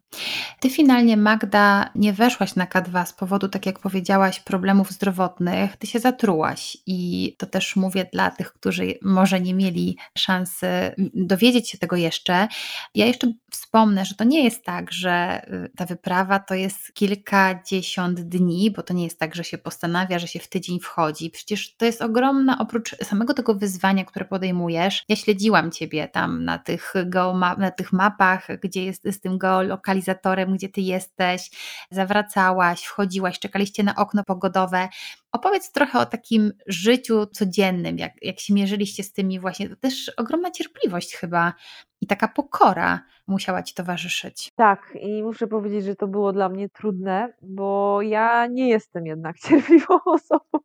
[0.60, 5.76] Ty finalnie, Magda, nie weszłaś na K2 z powodu, tak jak powiedziałaś, problemów zdrowotnych.
[5.76, 10.66] Ty się zatrułaś i to też mówię dla tych, którzy może nie mieli szansy
[11.14, 12.48] dowiedzieć się tego jeszcze.
[12.94, 18.20] Ja jeszcze wspomnę, że to nie jest tak, że y, ta wyprawa to jest kilkadziesiąt
[18.20, 21.30] dni, bo to nie jest tak, że się postanawia, że się w tydzień wchodzi.
[21.30, 25.04] Przecież to jest ogromna, oprócz samego tego wyzwania, które podejmujesz.
[25.08, 30.54] Ja śledziłam Ciebie tam na tych, geoma- na tych mapach, gdzie jest z tym geolokalizatorem,
[30.54, 31.50] gdzie Ty jesteś,
[31.90, 34.88] zawracałaś, wchodziłaś, czekaliście na okno pogodowe.
[35.32, 40.12] Opowiedz trochę o takim życiu codziennym, jak, jak się mierzyliście z tymi właśnie, to też
[40.16, 41.52] ogromna cierpliwość chyba
[42.00, 44.52] i taka pokora musiała Ci towarzyszyć.
[44.56, 49.38] Tak, i muszę powiedzieć, że to było dla mnie trudne, bo ja nie jestem jednak
[49.48, 50.58] cierpliwą osobą.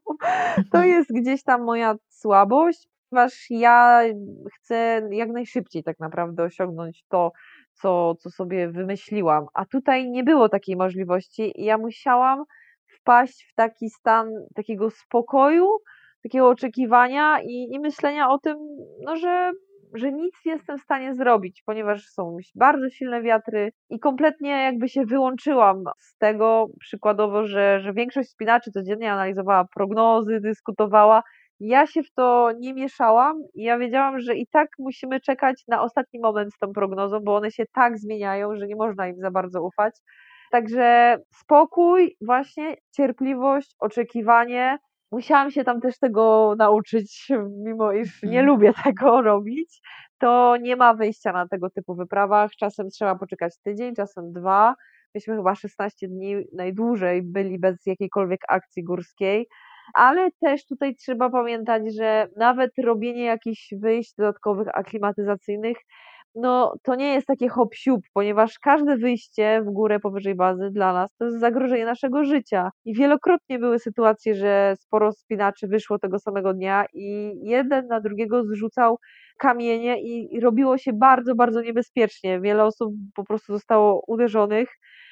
[0.55, 0.87] To mhm.
[0.89, 4.01] jest gdzieś tam moja słabość, ponieważ ja
[4.55, 7.31] chcę jak najszybciej tak naprawdę osiągnąć to,
[7.73, 9.45] co, co sobie wymyśliłam.
[9.53, 12.43] A tutaj nie było takiej możliwości i ja musiałam
[12.99, 15.67] wpaść w taki stan takiego spokoju,
[16.23, 18.57] takiego oczekiwania i, i myślenia o tym,
[19.05, 19.51] no, że,
[19.93, 24.89] że nic nie jestem w stanie zrobić, ponieważ są bardzo silne wiatry i kompletnie jakby
[24.89, 31.23] się wyłączyłam z tego, przykładowo, że, że większość spinaczy codziennie analizowała prognozy, dyskutowała,
[31.61, 35.81] ja się w to nie mieszałam i ja wiedziałam, że i tak musimy czekać na
[35.81, 39.31] ostatni moment z tą prognozą, bo one się tak zmieniają, że nie można im za
[39.31, 39.95] bardzo ufać.
[40.51, 44.77] Także spokój, właśnie cierpliwość, oczekiwanie.
[45.11, 47.27] Musiałam się tam też tego nauczyć,
[47.65, 48.45] mimo iż nie mhm.
[48.45, 49.81] lubię tego robić.
[50.17, 52.51] To nie ma wyjścia na tego typu wyprawach.
[52.51, 54.75] Czasem trzeba poczekać tydzień, czasem dwa.
[55.15, 59.47] Myśmy chyba 16 dni najdłużej byli bez jakiejkolwiek akcji górskiej
[59.93, 65.77] ale też tutaj trzeba pamiętać, że nawet robienie jakichś wyjść dodatkowych aklimatyzacyjnych,
[66.35, 67.69] no to nie jest takie hop
[68.13, 72.71] ponieważ każde wyjście w górę powyżej bazy dla nas to jest zagrożenie naszego życia.
[72.85, 78.43] I wielokrotnie były sytuacje, że sporo spinaczy wyszło tego samego dnia i jeden na drugiego
[78.43, 78.97] zrzucał
[79.37, 82.41] kamienie i robiło się bardzo, bardzo niebezpiecznie.
[82.41, 84.69] Wiele osób po prostu zostało uderzonych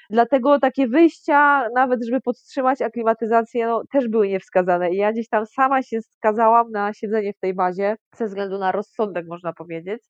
[0.10, 4.92] Dlatego takie wyjścia, nawet żeby podtrzymać aklimatyzację, no, też były niewskazane.
[4.92, 8.72] I ja gdzieś tam sama się skazałam na siedzenie w tej bazie, ze względu na
[8.72, 10.02] rozsądek, można powiedzieć.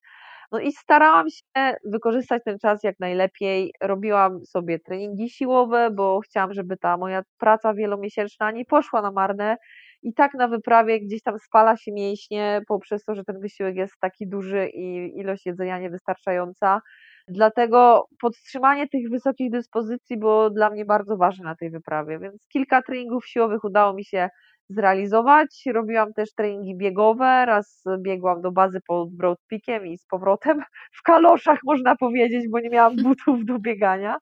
[0.51, 3.73] No i starałam się wykorzystać ten czas jak najlepiej.
[3.81, 9.57] Robiłam sobie treningi siłowe, bo chciałam, żeby ta moja praca wielomiesięczna nie poszła na marne.
[10.03, 13.93] I tak na wyprawie gdzieś tam spala się mięśnie poprzez to, że ten wysiłek jest
[13.99, 16.81] taki duży i ilość jedzenia niewystarczająca.
[17.29, 22.81] Dlatego podtrzymanie tych wysokich dyspozycji było dla mnie bardzo ważne na tej wyprawie, więc kilka
[22.81, 24.29] treningów siłowych udało mi się
[24.69, 25.63] zrealizować.
[25.73, 30.61] Robiłam też treningi biegowe, raz biegłam do bazy pod Broad Peakiem i z powrotem
[30.91, 34.17] w kaloszach można powiedzieć, bo nie miałam butów do biegania.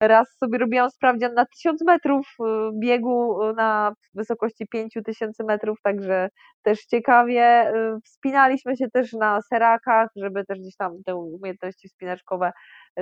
[0.00, 2.44] Raz sobie robiłam sprawdzian na 1000 metrów y,
[2.80, 6.28] biegu y, na wysokości 5000 metrów, także
[6.62, 7.72] też ciekawie.
[7.74, 12.52] Y, wspinaliśmy się też na serakach, żeby też gdzieś tam te umiejętności wspinaczkowe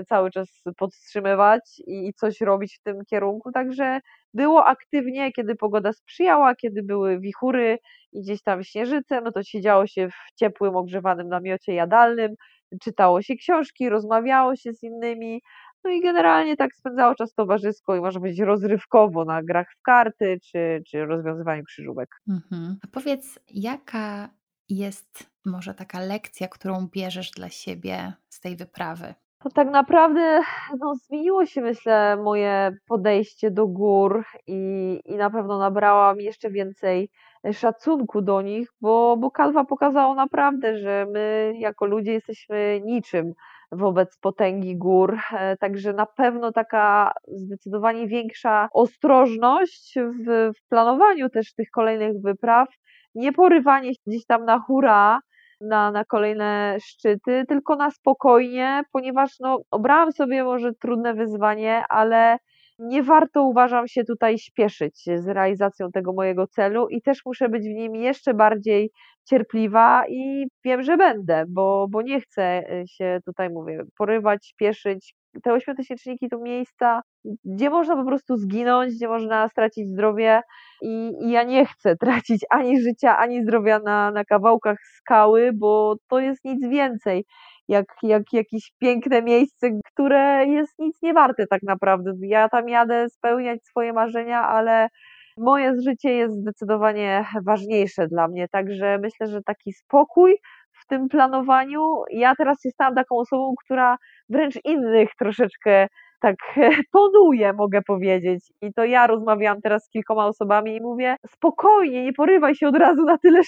[0.09, 3.53] cały czas podtrzymywać i coś robić w tym kierunku.
[3.53, 4.00] Także
[4.35, 7.79] było aktywnie, kiedy pogoda sprzyjała, kiedy były wichury
[8.12, 12.35] i gdzieś tam śnieżyce, no to siedziało się w ciepłym, ogrzewanym namiocie jadalnym,
[12.83, 15.42] czytało się książki, rozmawiało się z innymi,
[15.84, 20.38] no i generalnie tak spędzało czas towarzysko i może być rozrywkowo na grach w karty
[20.42, 22.08] czy, czy rozwiązywaniu krzyżówek.
[22.28, 22.76] Mhm.
[22.84, 24.28] A powiedz, jaka
[24.68, 29.14] jest może taka lekcja, którą bierzesz dla siebie z tej wyprawy?
[29.42, 30.40] To tak naprawdę
[30.80, 37.10] no, zmieniło się, myślę, moje podejście do gór i, i na pewno nabrałam jeszcze więcej
[37.52, 43.32] szacunku do nich, bo, bo Kalwa pokazało naprawdę, że my jako ludzie jesteśmy niczym
[43.72, 45.18] wobec potęgi gór.
[45.33, 52.68] E, także na pewno taka zdecydowanie większa ostrożność w, w planowaniu też tych kolejnych wypraw,
[53.14, 55.20] nie porywanie się gdzieś tam na hura,
[55.61, 62.38] na, na kolejne szczyty, tylko na spokojnie, ponieważ no, obrałam sobie może trudne wyzwanie, ale
[62.80, 67.62] nie warto uważam się tutaj śpieszyć z realizacją tego mojego celu i też muszę być
[67.62, 68.90] w nim jeszcze bardziej
[69.28, 75.14] cierpliwa i wiem, że będę, bo, bo nie chcę y, się tutaj, mówię, porywać, śpieszyć,
[75.42, 77.02] te ośmiotysięczniki to miejsca,
[77.44, 80.40] gdzie można po prostu zginąć, gdzie można stracić zdrowie
[80.82, 85.94] i, i ja nie chcę tracić ani życia, ani zdrowia na, na kawałkach skały, bo
[86.08, 87.24] to jest nic więcej
[87.70, 92.12] jak, jak jakieś piękne miejsce, które jest nic nie warte tak naprawdę.
[92.22, 94.88] Ja tam jadę spełniać swoje marzenia, ale
[95.37, 100.37] moje życie jest zdecydowanie ważniejsze dla mnie, także myślę, że taki spokój
[100.83, 102.02] w tym planowaniu.
[102.11, 103.96] Ja teraz jestem taką osobą, która
[104.28, 105.87] wręcz innych troszeczkę
[106.20, 106.37] tak
[106.92, 108.52] ponuje, mogę powiedzieć.
[108.62, 112.76] I to ja rozmawiałam teraz z kilkoma osobami i mówię: spokojnie, nie porywaj się od
[112.76, 113.44] razu na tyle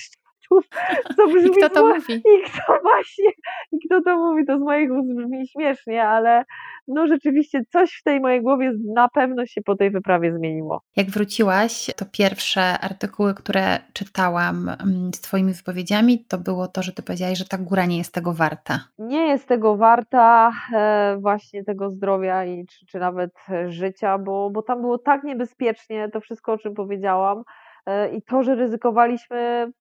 [1.17, 2.15] co brzmi I kto to mówi?
[2.15, 3.31] I kto właśnie,
[3.73, 6.45] i kto to mówi, to z moich ust brzmi śmiesznie, ale
[6.89, 10.83] no rzeczywiście coś w tej mojej głowie na pewno się po tej wyprawie zmieniło.
[10.97, 16.93] Jak wróciłaś, to pierwsze artykuły, które czytałam mm, z Twoimi wypowiedziami, to było to, że
[16.93, 18.81] Ty powiedziałaś, że ta góra nie jest tego warta.
[18.99, 23.31] Nie jest tego warta e, właśnie tego zdrowia i czy, czy nawet
[23.69, 27.43] życia, bo, bo tam było tak niebezpiecznie, to wszystko, o czym powiedziałam,
[27.87, 29.73] e, i to, że ryzykowaliśmy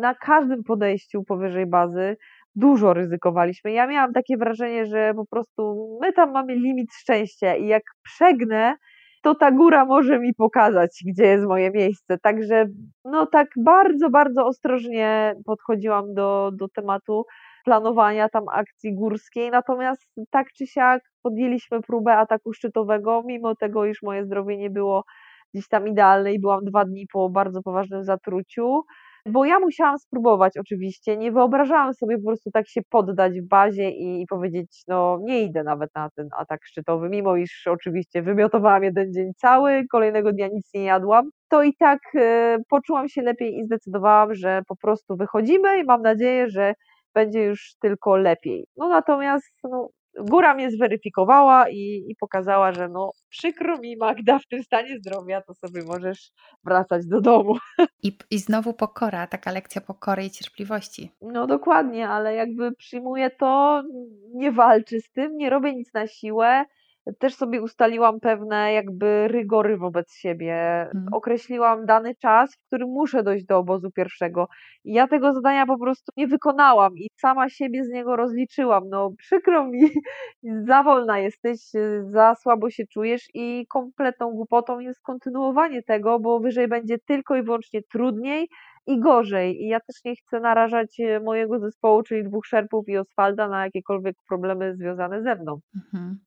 [0.00, 2.16] na każdym podejściu powyżej bazy
[2.54, 3.72] dużo ryzykowaliśmy.
[3.72, 8.76] Ja miałam takie wrażenie, że po prostu my tam mamy limit szczęścia i jak przegnę,
[9.22, 12.18] to ta góra może mi pokazać, gdzie jest moje miejsce.
[12.18, 12.66] Także
[13.04, 17.24] no tak bardzo, bardzo ostrożnie podchodziłam do, do tematu
[17.64, 24.02] planowania tam akcji górskiej, natomiast tak czy siak podjęliśmy próbę ataku szczytowego, mimo tego, iż
[24.02, 25.04] moje zdrowie nie było
[25.54, 28.82] gdzieś tam idealne i byłam dwa dni po bardzo poważnym zatruciu
[29.26, 33.90] bo ja musiałam spróbować oczywiście, nie wyobrażałam sobie po prostu tak się poddać w bazie
[33.90, 38.84] i, i powiedzieć, no nie idę nawet na ten atak szczytowy, mimo iż oczywiście wymiotowałam
[38.84, 43.58] jeden dzień cały, kolejnego dnia nic nie jadłam, to i tak y, poczułam się lepiej
[43.58, 46.74] i zdecydowałam, że po prostu wychodzimy i mam nadzieję, że
[47.14, 48.66] będzie już tylko lepiej.
[48.76, 49.88] No natomiast no,
[50.20, 55.42] góra mnie zweryfikowała i, i, pokazała, że no przykro mi Magda, w tym stanie zdrowia
[55.42, 56.30] to sobie możesz
[56.64, 57.56] wracać do domu.
[58.02, 61.10] I, I znowu pokora, taka lekcja pokory i cierpliwości.
[61.22, 63.82] No dokładnie, ale jakby przyjmuję to,
[64.34, 66.64] nie walczę z tym, nie robię nic na siłę,
[67.18, 70.54] też sobie ustaliłam pewne jakby rygory wobec siebie.
[70.92, 71.06] Hmm.
[71.12, 74.48] Określiłam dany czas, w którym muszę dojść do obozu pierwszego.
[74.84, 78.88] I ja tego zadania po prostu nie wykonałam i sama siebie z niego rozliczyłam.
[78.88, 79.80] No przykro mi,
[80.68, 81.60] za wolna jesteś,
[82.02, 87.42] za słabo się czujesz i kompletną głupotą jest kontynuowanie tego, bo wyżej będzie tylko i
[87.42, 88.48] wyłącznie trudniej
[88.86, 89.62] i gorzej.
[89.62, 93.64] I ja też nie chcę narażać e, mojego zespołu, czyli dwóch szerpów i Oswalda na
[93.64, 95.60] jakiekolwiek problemy związane ze mną.
[95.76, 96.18] Mhm.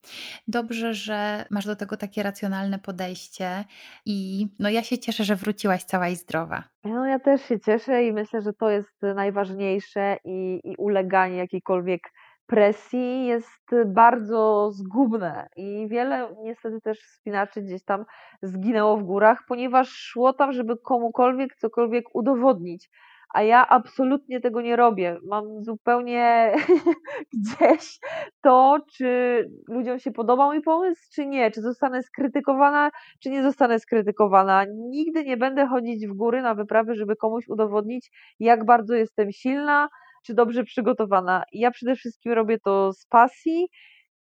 [0.48, 3.64] Dobrze, że masz do tego takie racjonalne podejście
[4.06, 6.64] i no ja się cieszę, że wróciłaś cała i zdrowa.
[6.84, 12.00] No ja też się cieszę i myślę, że to jest najważniejsze i, i uleganie jakiejkolwiek
[12.48, 18.04] presji jest bardzo zgubne i wiele niestety też wspinaczy gdzieś tam
[18.42, 22.90] zginęło w górach, ponieważ szło tam, żeby komukolwiek cokolwiek udowodnić.
[23.34, 25.18] A ja absolutnie tego nie robię.
[25.26, 26.52] Mam zupełnie
[27.34, 27.98] gdzieś
[28.42, 32.90] to, czy ludziom się podoba mój pomysł, czy nie, czy zostanę skrytykowana,
[33.22, 34.64] czy nie zostanę skrytykowana.
[34.74, 39.88] Nigdy nie będę chodzić w góry na wyprawy, żeby komuś udowodnić, jak bardzo jestem silna,
[40.28, 41.42] czy dobrze przygotowana.
[41.52, 43.68] Ja przede wszystkim robię to z pasji.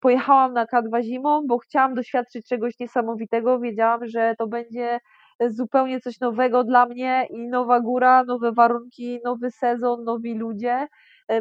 [0.01, 3.61] Pojechałam na K2 zimą, bo chciałam doświadczyć czegoś niesamowitego.
[3.61, 4.99] Wiedziałam, że to będzie
[5.47, 10.87] zupełnie coś nowego dla mnie i nowa góra, nowe warunki, nowy sezon, nowi ludzie.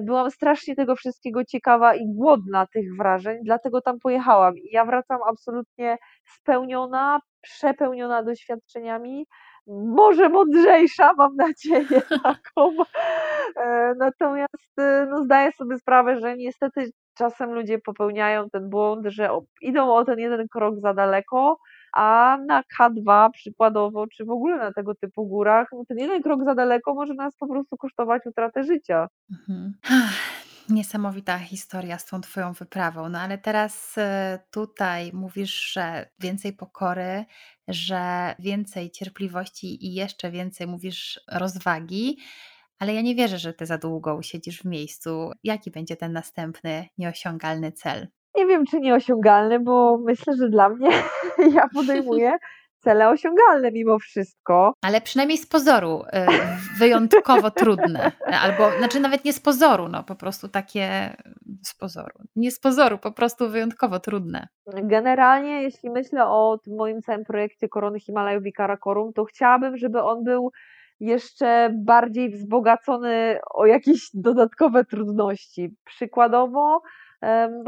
[0.01, 4.57] Byłam strasznie tego wszystkiego ciekawa i głodna tych wrażeń, dlatego tam pojechałam.
[4.57, 9.25] I ja wracam absolutnie spełniona, przepełniona doświadczeniami
[9.67, 12.71] może mądrzejsza, mam nadzieję taką.
[13.55, 19.29] E, natomiast e, no, zdaję sobie sprawę, że niestety czasem ludzie popełniają ten błąd, że
[19.61, 21.57] idą o ten jeden krok za daleko,
[21.93, 26.43] a na K2 przykładowo, czy w ogóle na tego typu górach, no ten jeden krok
[26.43, 29.07] za daleko może nas po prostu kosztować utratę życia.
[29.31, 29.73] Mhm.
[30.69, 33.09] Niesamowita historia z tą Twoją wyprawą.
[33.09, 37.25] No ale teraz e, tutaj mówisz, że więcej pokory,
[37.67, 42.17] że więcej cierpliwości i jeszcze więcej mówisz rozwagi,
[42.79, 45.31] ale ja nie wierzę, że Ty za długo usiedzisz w miejscu.
[45.43, 48.07] Jaki będzie ten następny nieosiągalny cel?
[48.35, 50.89] Nie wiem, czy nieosiągalny, bo myślę, że dla mnie
[51.55, 52.37] ja podejmuję
[52.85, 54.73] cele osiągalne mimo wszystko.
[54.81, 58.11] Ale przynajmniej z pozoru y, wyjątkowo trudne.
[58.41, 61.15] Albo, znaczy nawet nie z pozoru, no po prostu takie
[61.63, 62.19] z pozoru.
[62.35, 64.47] Nie z pozoru, po prostu wyjątkowo trudne.
[64.83, 70.23] Generalnie, jeśli myślę o moim całym projekcie Korony Himalajów i Karakorum, to chciałabym, żeby on
[70.23, 70.51] był
[70.99, 75.75] jeszcze bardziej wzbogacony o jakieś dodatkowe trudności.
[75.85, 76.81] Przykładowo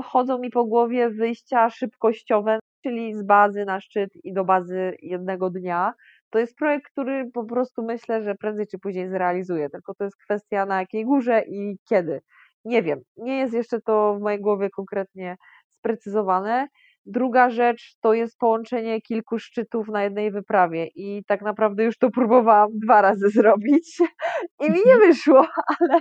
[0.04, 5.50] chodzą mi po głowie wyjścia szybkościowe, czyli z bazy na szczyt i do bazy jednego
[5.50, 5.94] dnia.
[6.30, 10.18] To jest projekt, który po prostu myślę, że prędzej czy później zrealizuję, tylko to jest
[10.18, 12.22] kwestia na jakiej górze i kiedy.
[12.66, 15.36] Nie wiem, nie jest jeszcze to w mojej głowie konkretnie
[15.70, 16.68] sprecyzowane.
[17.10, 22.10] Druga rzecz to jest połączenie kilku szczytów na jednej wyprawie i tak naprawdę już to
[22.10, 23.98] próbowałam dwa razy zrobić
[24.68, 25.00] i mi nie mhm.
[25.00, 25.48] wyszło,
[25.80, 26.00] ale,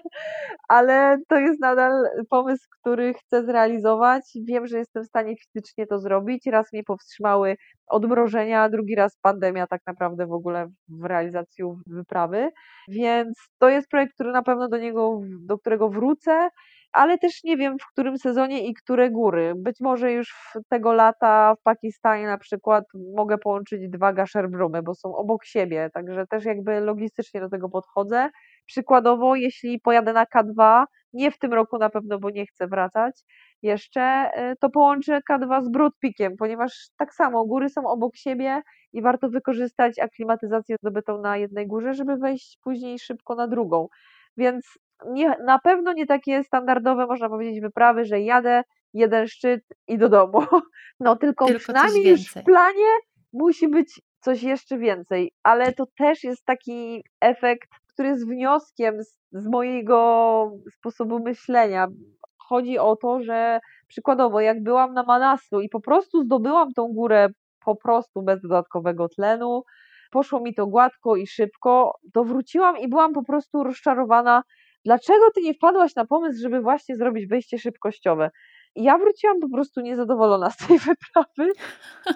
[0.68, 1.92] ale to jest nadal
[2.30, 4.22] pomysł, który chcę zrealizować.
[4.48, 6.46] Wiem, że jestem w stanie fizycznie to zrobić.
[6.46, 12.50] Raz mnie powstrzymały odmrożenia, drugi raz pandemia tak naprawdę w ogóle w realizacji wyprawy,
[12.88, 16.48] więc to jest projekt, który na pewno do niego, do którego wrócę
[16.96, 19.52] ale też nie wiem w którym sezonie i które góry.
[19.56, 20.34] Być może już
[20.68, 22.84] tego lata w Pakistanie na przykład
[23.16, 28.30] mogę połączyć dwa Gasherbrumy, bo są obok siebie, także też jakby logistycznie do tego podchodzę.
[28.66, 33.24] Przykładowo, jeśli pojadę na K2, nie w tym roku na pewno, bo nie chcę wracać
[33.62, 39.02] jeszcze, y, to połączę K2 z Broadpeakiem, ponieważ tak samo góry są obok siebie i
[39.02, 43.88] warto wykorzystać aklimatyzację zdobytą na jednej górze, żeby wejść później szybko na drugą.
[44.36, 48.62] Więc nie, na pewno nie takie standardowe, można powiedzieć, wyprawy, że jadę,
[48.94, 50.40] jeden szczyt i do domu.
[51.00, 52.92] No tylko, tylko przynajmniej w planie
[53.32, 59.18] musi być coś jeszcze więcej, ale to też jest taki efekt, który jest wnioskiem z,
[59.32, 61.86] z mojego sposobu myślenia.
[62.38, 67.28] Chodzi o to, że przykładowo, jak byłam na Manaslu i po prostu zdobyłam tą górę
[67.64, 69.62] po prostu bez dodatkowego tlenu,
[70.10, 74.42] poszło mi to gładko i szybko, to wróciłam i byłam po prostu rozczarowana
[74.86, 78.30] dlaczego ty nie wpadłaś na pomysł, żeby właśnie zrobić wejście szybkościowe?
[78.76, 81.52] Ja wróciłam po prostu niezadowolona z tej wyprawy,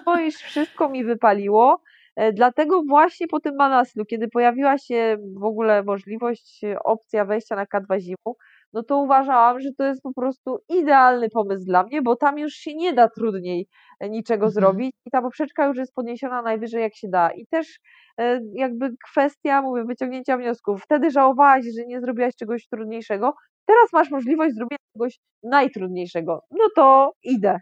[0.05, 1.81] bo już wszystko mi wypaliło.
[2.15, 7.55] E, dlatego właśnie po tym Manaslu, kiedy pojawiła się w ogóle możliwość, e, opcja wejścia
[7.55, 8.35] na K2 zimą,
[8.73, 12.53] no to uważałam, że to jest po prostu idealny pomysł dla mnie, bo tam już
[12.53, 13.67] się nie da trudniej
[13.99, 14.51] e, niczego mhm.
[14.51, 17.31] zrobić i ta poprzeczka już jest podniesiona najwyżej jak się da.
[17.31, 17.79] I też
[18.17, 20.83] e, jakby kwestia, mówię, wyciągnięcia wniosków.
[20.83, 23.33] Wtedy żałowałaś, że nie zrobiłaś czegoś trudniejszego,
[23.65, 26.43] teraz masz możliwość zrobienia czegoś najtrudniejszego.
[26.51, 27.59] No to idę.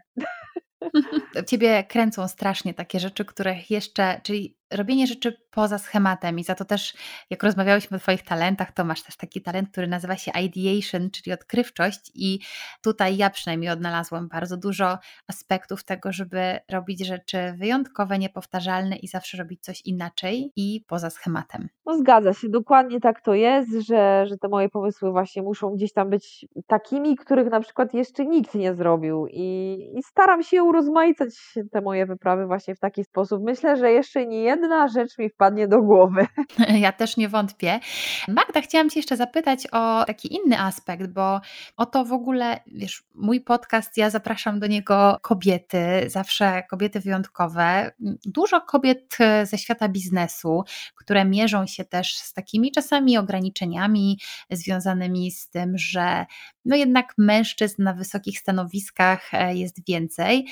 [1.48, 6.64] Ciebie kręcą strasznie takie rzeczy, których jeszcze, czyli robienie rzeczy poza schematem i za to
[6.64, 6.94] też,
[7.30, 11.32] jak rozmawiałyśmy o Twoich talentach, to masz też taki talent, który nazywa się ideation, czyli
[11.32, 12.40] odkrywczość i
[12.82, 14.98] tutaj ja przynajmniej odnalazłam bardzo dużo
[15.28, 21.68] aspektów tego, żeby robić rzeczy wyjątkowe, niepowtarzalne i zawsze robić coś inaczej i poza schematem.
[21.86, 25.92] No zgadza się, dokładnie tak to jest, że, że te moje pomysły właśnie muszą gdzieś
[25.92, 31.28] tam być takimi, których na przykład jeszcze nikt nie zrobił i, i staram się urozmaicać
[31.72, 33.42] te moje wyprawy właśnie w taki sposób.
[33.42, 36.26] Myślę, że jeszcze nie jedna rzecz mi wpadnie do głowy.
[36.80, 37.80] Ja też nie wątpię.
[38.28, 41.40] Magda, chciałam Cię jeszcze zapytać o taki inny aspekt, bo
[41.76, 47.90] o to w ogóle, wiesz, mój podcast, ja zapraszam do niego kobiety, zawsze kobiety wyjątkowe,
[48.24, 50.62] dużo kobiet e, ze świata biznesu,
[50.94, 56.26] które mierzą się też z takimi czasami ograniczeniami związanymi z tym, że
[56.64, 60.46] no jednak mężczyzn na wysokich stanowiskach e, jest więcej,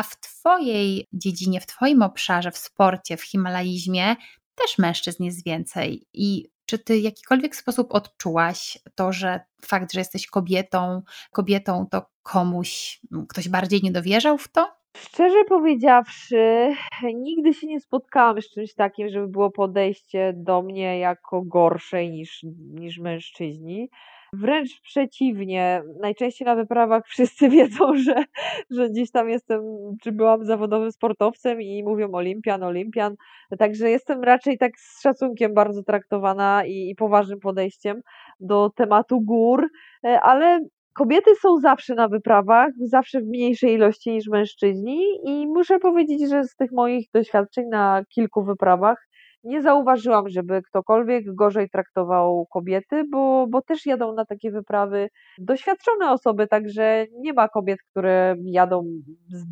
[0.00, 4.16] a w Twojej dziedzinie, w Twoim obszarze, w sporcie, w himalaizmie
[4.54, 6.06] też mężczyzn jest więcej.
[6.14, 12.06] I czy Ty w jakikolwiek sposób odczułaś to, że fakt, że jesteś kobietą, kobietą, to
[12.22, 14.68] komuś, ktoś bardziej nie dowierzał w to?
[14.96, 16.74] Szczerze powiedziawszy,
[17.14, 22.42] nigdy się nie spotkałam z czymś takim, żeby było podejście do mnie jako gorszej niż,
[22.70, 23.90] niż mężczyźni.
[24.32, 28.24] Wręcz przeciwnie, najczęściej na wyprawach wszyscy wiedzą, że,
[28.70, 29.62] że gdzieś tam jestem,
[30.02, 33.14] czy byłam zawodowym sportowcem i mówią olimpian, olimpian,
[33.58, 38.00] także jestem raczej tak z szacunkiem bardzo traktowana i, i poważnym podejściem
[38.40, 39.68] do tematu gór,
[40.04, 40.60] e, ale
[40.92, 46.44] kobiety są zawsze na wyprawach, zawsze w mniejszej ilości niż mężczyźni i muszę powiedzieć, że
[46.44, 49.08] z tych moich doświadczeń na kilku wyprawach
[49.44, 56.10] nie zauważyłam, żeby ktokolwiek gorzej traktował kobiety, bo, bo też jadą na takie wyprawy doświadczone
[56.10, 58.84] osoby, także nie ma kobiet, które jadą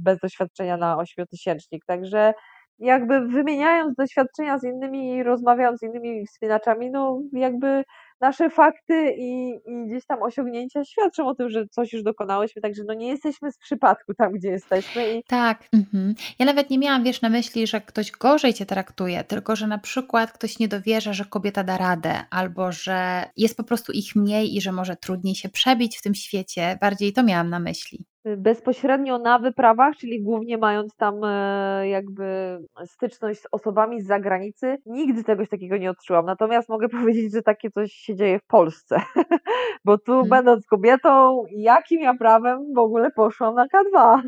[0.04, 2.34] bez doświadczenia na ośmiotysięcznik, także
[2.78, 7.84] jakby wymieniając doświadczenia z innymi rozmawiając z innymi wspinaczami, no jakby
[8.20, 12.82] nasze fakty i, i gdzieś tam osiągnięcia świadczą o tym, że coś już dokonałyśmy, także
[12.86, 15.14] no nie jesteśmy z przypadku tam, gdzie jesteśmy.
[15.14, 15.24] I...
[15.24, 15.68] Tak.
[15.72, 16.14] Mhm.
[16.38, 19.78] Ja nawet nie miałam, wiesz, na myśli, że ktoś gorzej cię traktuje, tylko że na
[19.78, 24.56] przykład ktoś nie dowierza, że kobieta da radę, albo że jest po prostu ich mniej
[24.56, 26.78] i że może trudniej się przebić w tym świecie.
[26.80, 28.04] Bardziej to miałam na myśli.
[28.36, 35.24] Bezpośrednio na wyprawach, czyli głównie mając tam e, jakby styczność z osobami z zagranicy, nigdy
[35.24, 36.26] czegoś takiego nie odczułam.
[36.26, 39.00] Natomiast mogę powiedzieć, że takie coś się dzieje w Polsce,
[39.84, 40.28] bo tu hmm.
[40.28, 44.22] będąc kobietą, jakim ja prawem w ogóle poszłam na K2?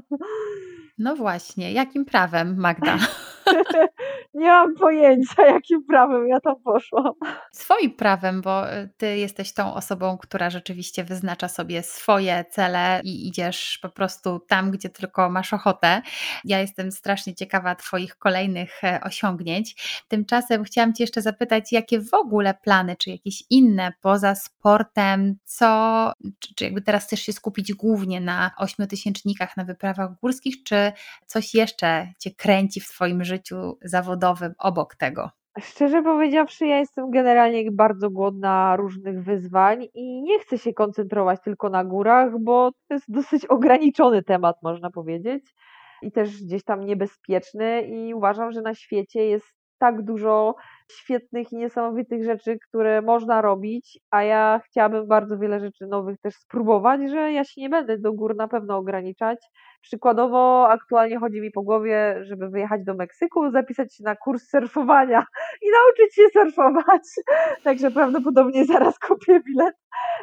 [1.01, 2.99] No właśnie, jakim prawem, Magda?
[4.35, 7.13] nie mam pojęcia, jakim prawem ja tam poszłam.
[7.53, 13.29] Swoim prawem, bo y, ty jesteś tą osobą, która rzeczywiście wyznacza sobie swoje cele i
[13.29, 16.03] idziesz po prostu tam, gdzie tylko masz ochotę.
[16.45, 20.03] Ja jestem strasznie ciekawa Twoich kolejnych e, osiągnięć.
[20.09, 26.13] Tymczasem chciałam Cię jeszcze zapytać, jakie w ogóle plany, czy jakieś inne poza sportem, co,
[26.39, 30.90] czy, czy jakby teraz chcesz się skupić głównie na ośmiotysięcznikach, na wyprawach górskich, czy
[31.27, 35.31] coś jeszcze Cię kręci w Twoim życiu zawodowym obok tego?
[35.61, 41.71] Szczerze powiedziawszy, ja jestem generalnie bardzo głodna różnych wyzwań i nie chcę się koncentrować tylko
[41.71, 45.55] na górach, bo to jest dosyć ograniczony temat, można powiedzieć,
[46.03, 47.83] i też gdzieś tam niebezpieczny.
[47.83, 49.47] I uważam, że na świecie jest
[49.79, 50.55] tak dużo
[50.93, 56.35] świetnych i niesamowitych rzeczy, które można robić, a ja chciałabym bardzo wiele rzeczy nowych też
[56.35, 59.39] spróbować, że ja się nie będę do gór na pewno ograniczać.
[59.83, 65.25] Przykładowo aktualnie chodzi mi po głowie, żeby wyjechać do Meksyku, zapisać się na kurs surfowania
[65.63, 67.03] i nauczyć się surfować.
[67.65, 69.75] Także prawdopodobnie zaraz kupię bilet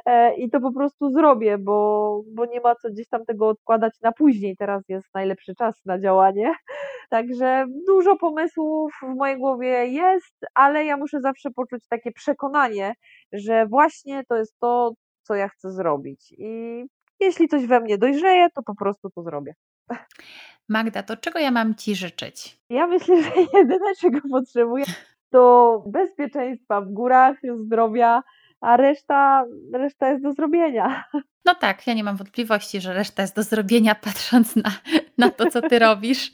[0.05, 4.01] e, i to po prostu zrobię, bo, bo nie ma co gdzieś tam tego odkładać
[4.01, 4.55] na później.
[4.57, 6.53] Teraz jest najlepszy czas na działanie.
[7.09, 12.93] Także dużo pomysłów w mojej głowie jest, ale ja muszę zawsze poczuć takie przekonanie,
[13.33, 14.93] że właśnie to jest to,
[15.23, 16.33] co ja chcę zrobić.
[16.37, 16.83] I
[17.19, 19.53] jeśli coś we mnie dojrzeje, to po prostu to zrobię.
[20.69, 22.59] Magda, to czego ja mam Ci życzyć?
[22.69, 24.85] Ja myślę, że jedyne, czego potrzebuję,
[25.29, 28.23] to bezpieczeństwa w górach, zdrowia,
[28.61, 31.03] a reszta, reszta jest do zrobienia.
[31.45, 34.71] No tak, ja nie mam wątpliwości, że reszta jest do zrobienia, patrząc na,
[35.17, 36.31] na to, co ty robisz.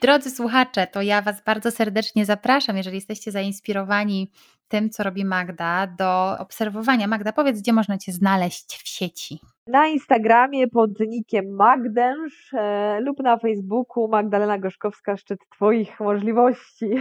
[0.00, 4.30] Drodzy słuchacze, to ja Was bardzo serdecznie zapraszam, jeżeli jesteście zainspirowani
[4.68, 7.06] tym, co robi Magda, do obserwowania.
[7.06, 9.40] Magda, powiedz, gdzie można Cię znaleźć w sieci?
[9.66, 16.90] Na Instagramie pod nickiem Magdęż e, lub na Facebooku Magdalena Gorzkowska, szczyt Twoich możliwości.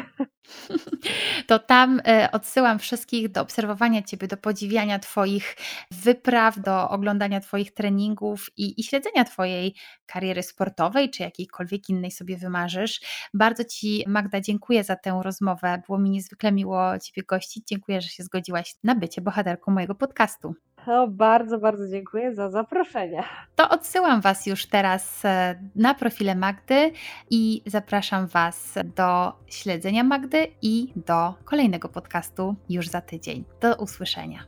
[1.47, 5.55] To tam e, odsyłam wszystkich do obserwowania Ciebie, do podziwiania Twoich
[5.91, 12.37] wypraw, do oglądania Twoich treningów i, i śledzenia Twojej kariery sportowej, czy jakiejkolwiek innej sobie
[12.37, 13.01] wymarzysz.
[13.33, 15.81] Bardzo Ci, Magda, dziękuję za tę rozmowę.
[15.87, 17.67] Było mi niezwykle miło Ciebie gościć.
[17.67, 20.55] Dziękuję, że się zgodziłaś na bycie bohaterką mojego podcastu.
[20.87, 23.23] No, bardzo, bardzo dziękuję za zaproszenie.
[23.55, 26.91] To odsyłam Was już teraz e, na profile Magdy
[27.29, 33.43] i zapraszam Was do śledzenia Magdy i do kolejnego podcastu już za tydzień.
[33.61, 34.43] Do usłyszenia.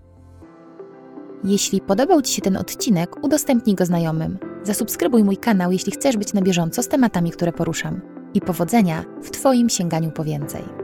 [1.43, 4.37] Jeśli podobał Ci się ten odcinek, udostępnij go znajomym.
[4.63, 8.01] Zasubskrybuj mój kanał, jeśli chcesz być na bieżąco z tematami, które poruszam.
[8.33, 10.82] I powodzenia w Twoim sięganiu po więcej.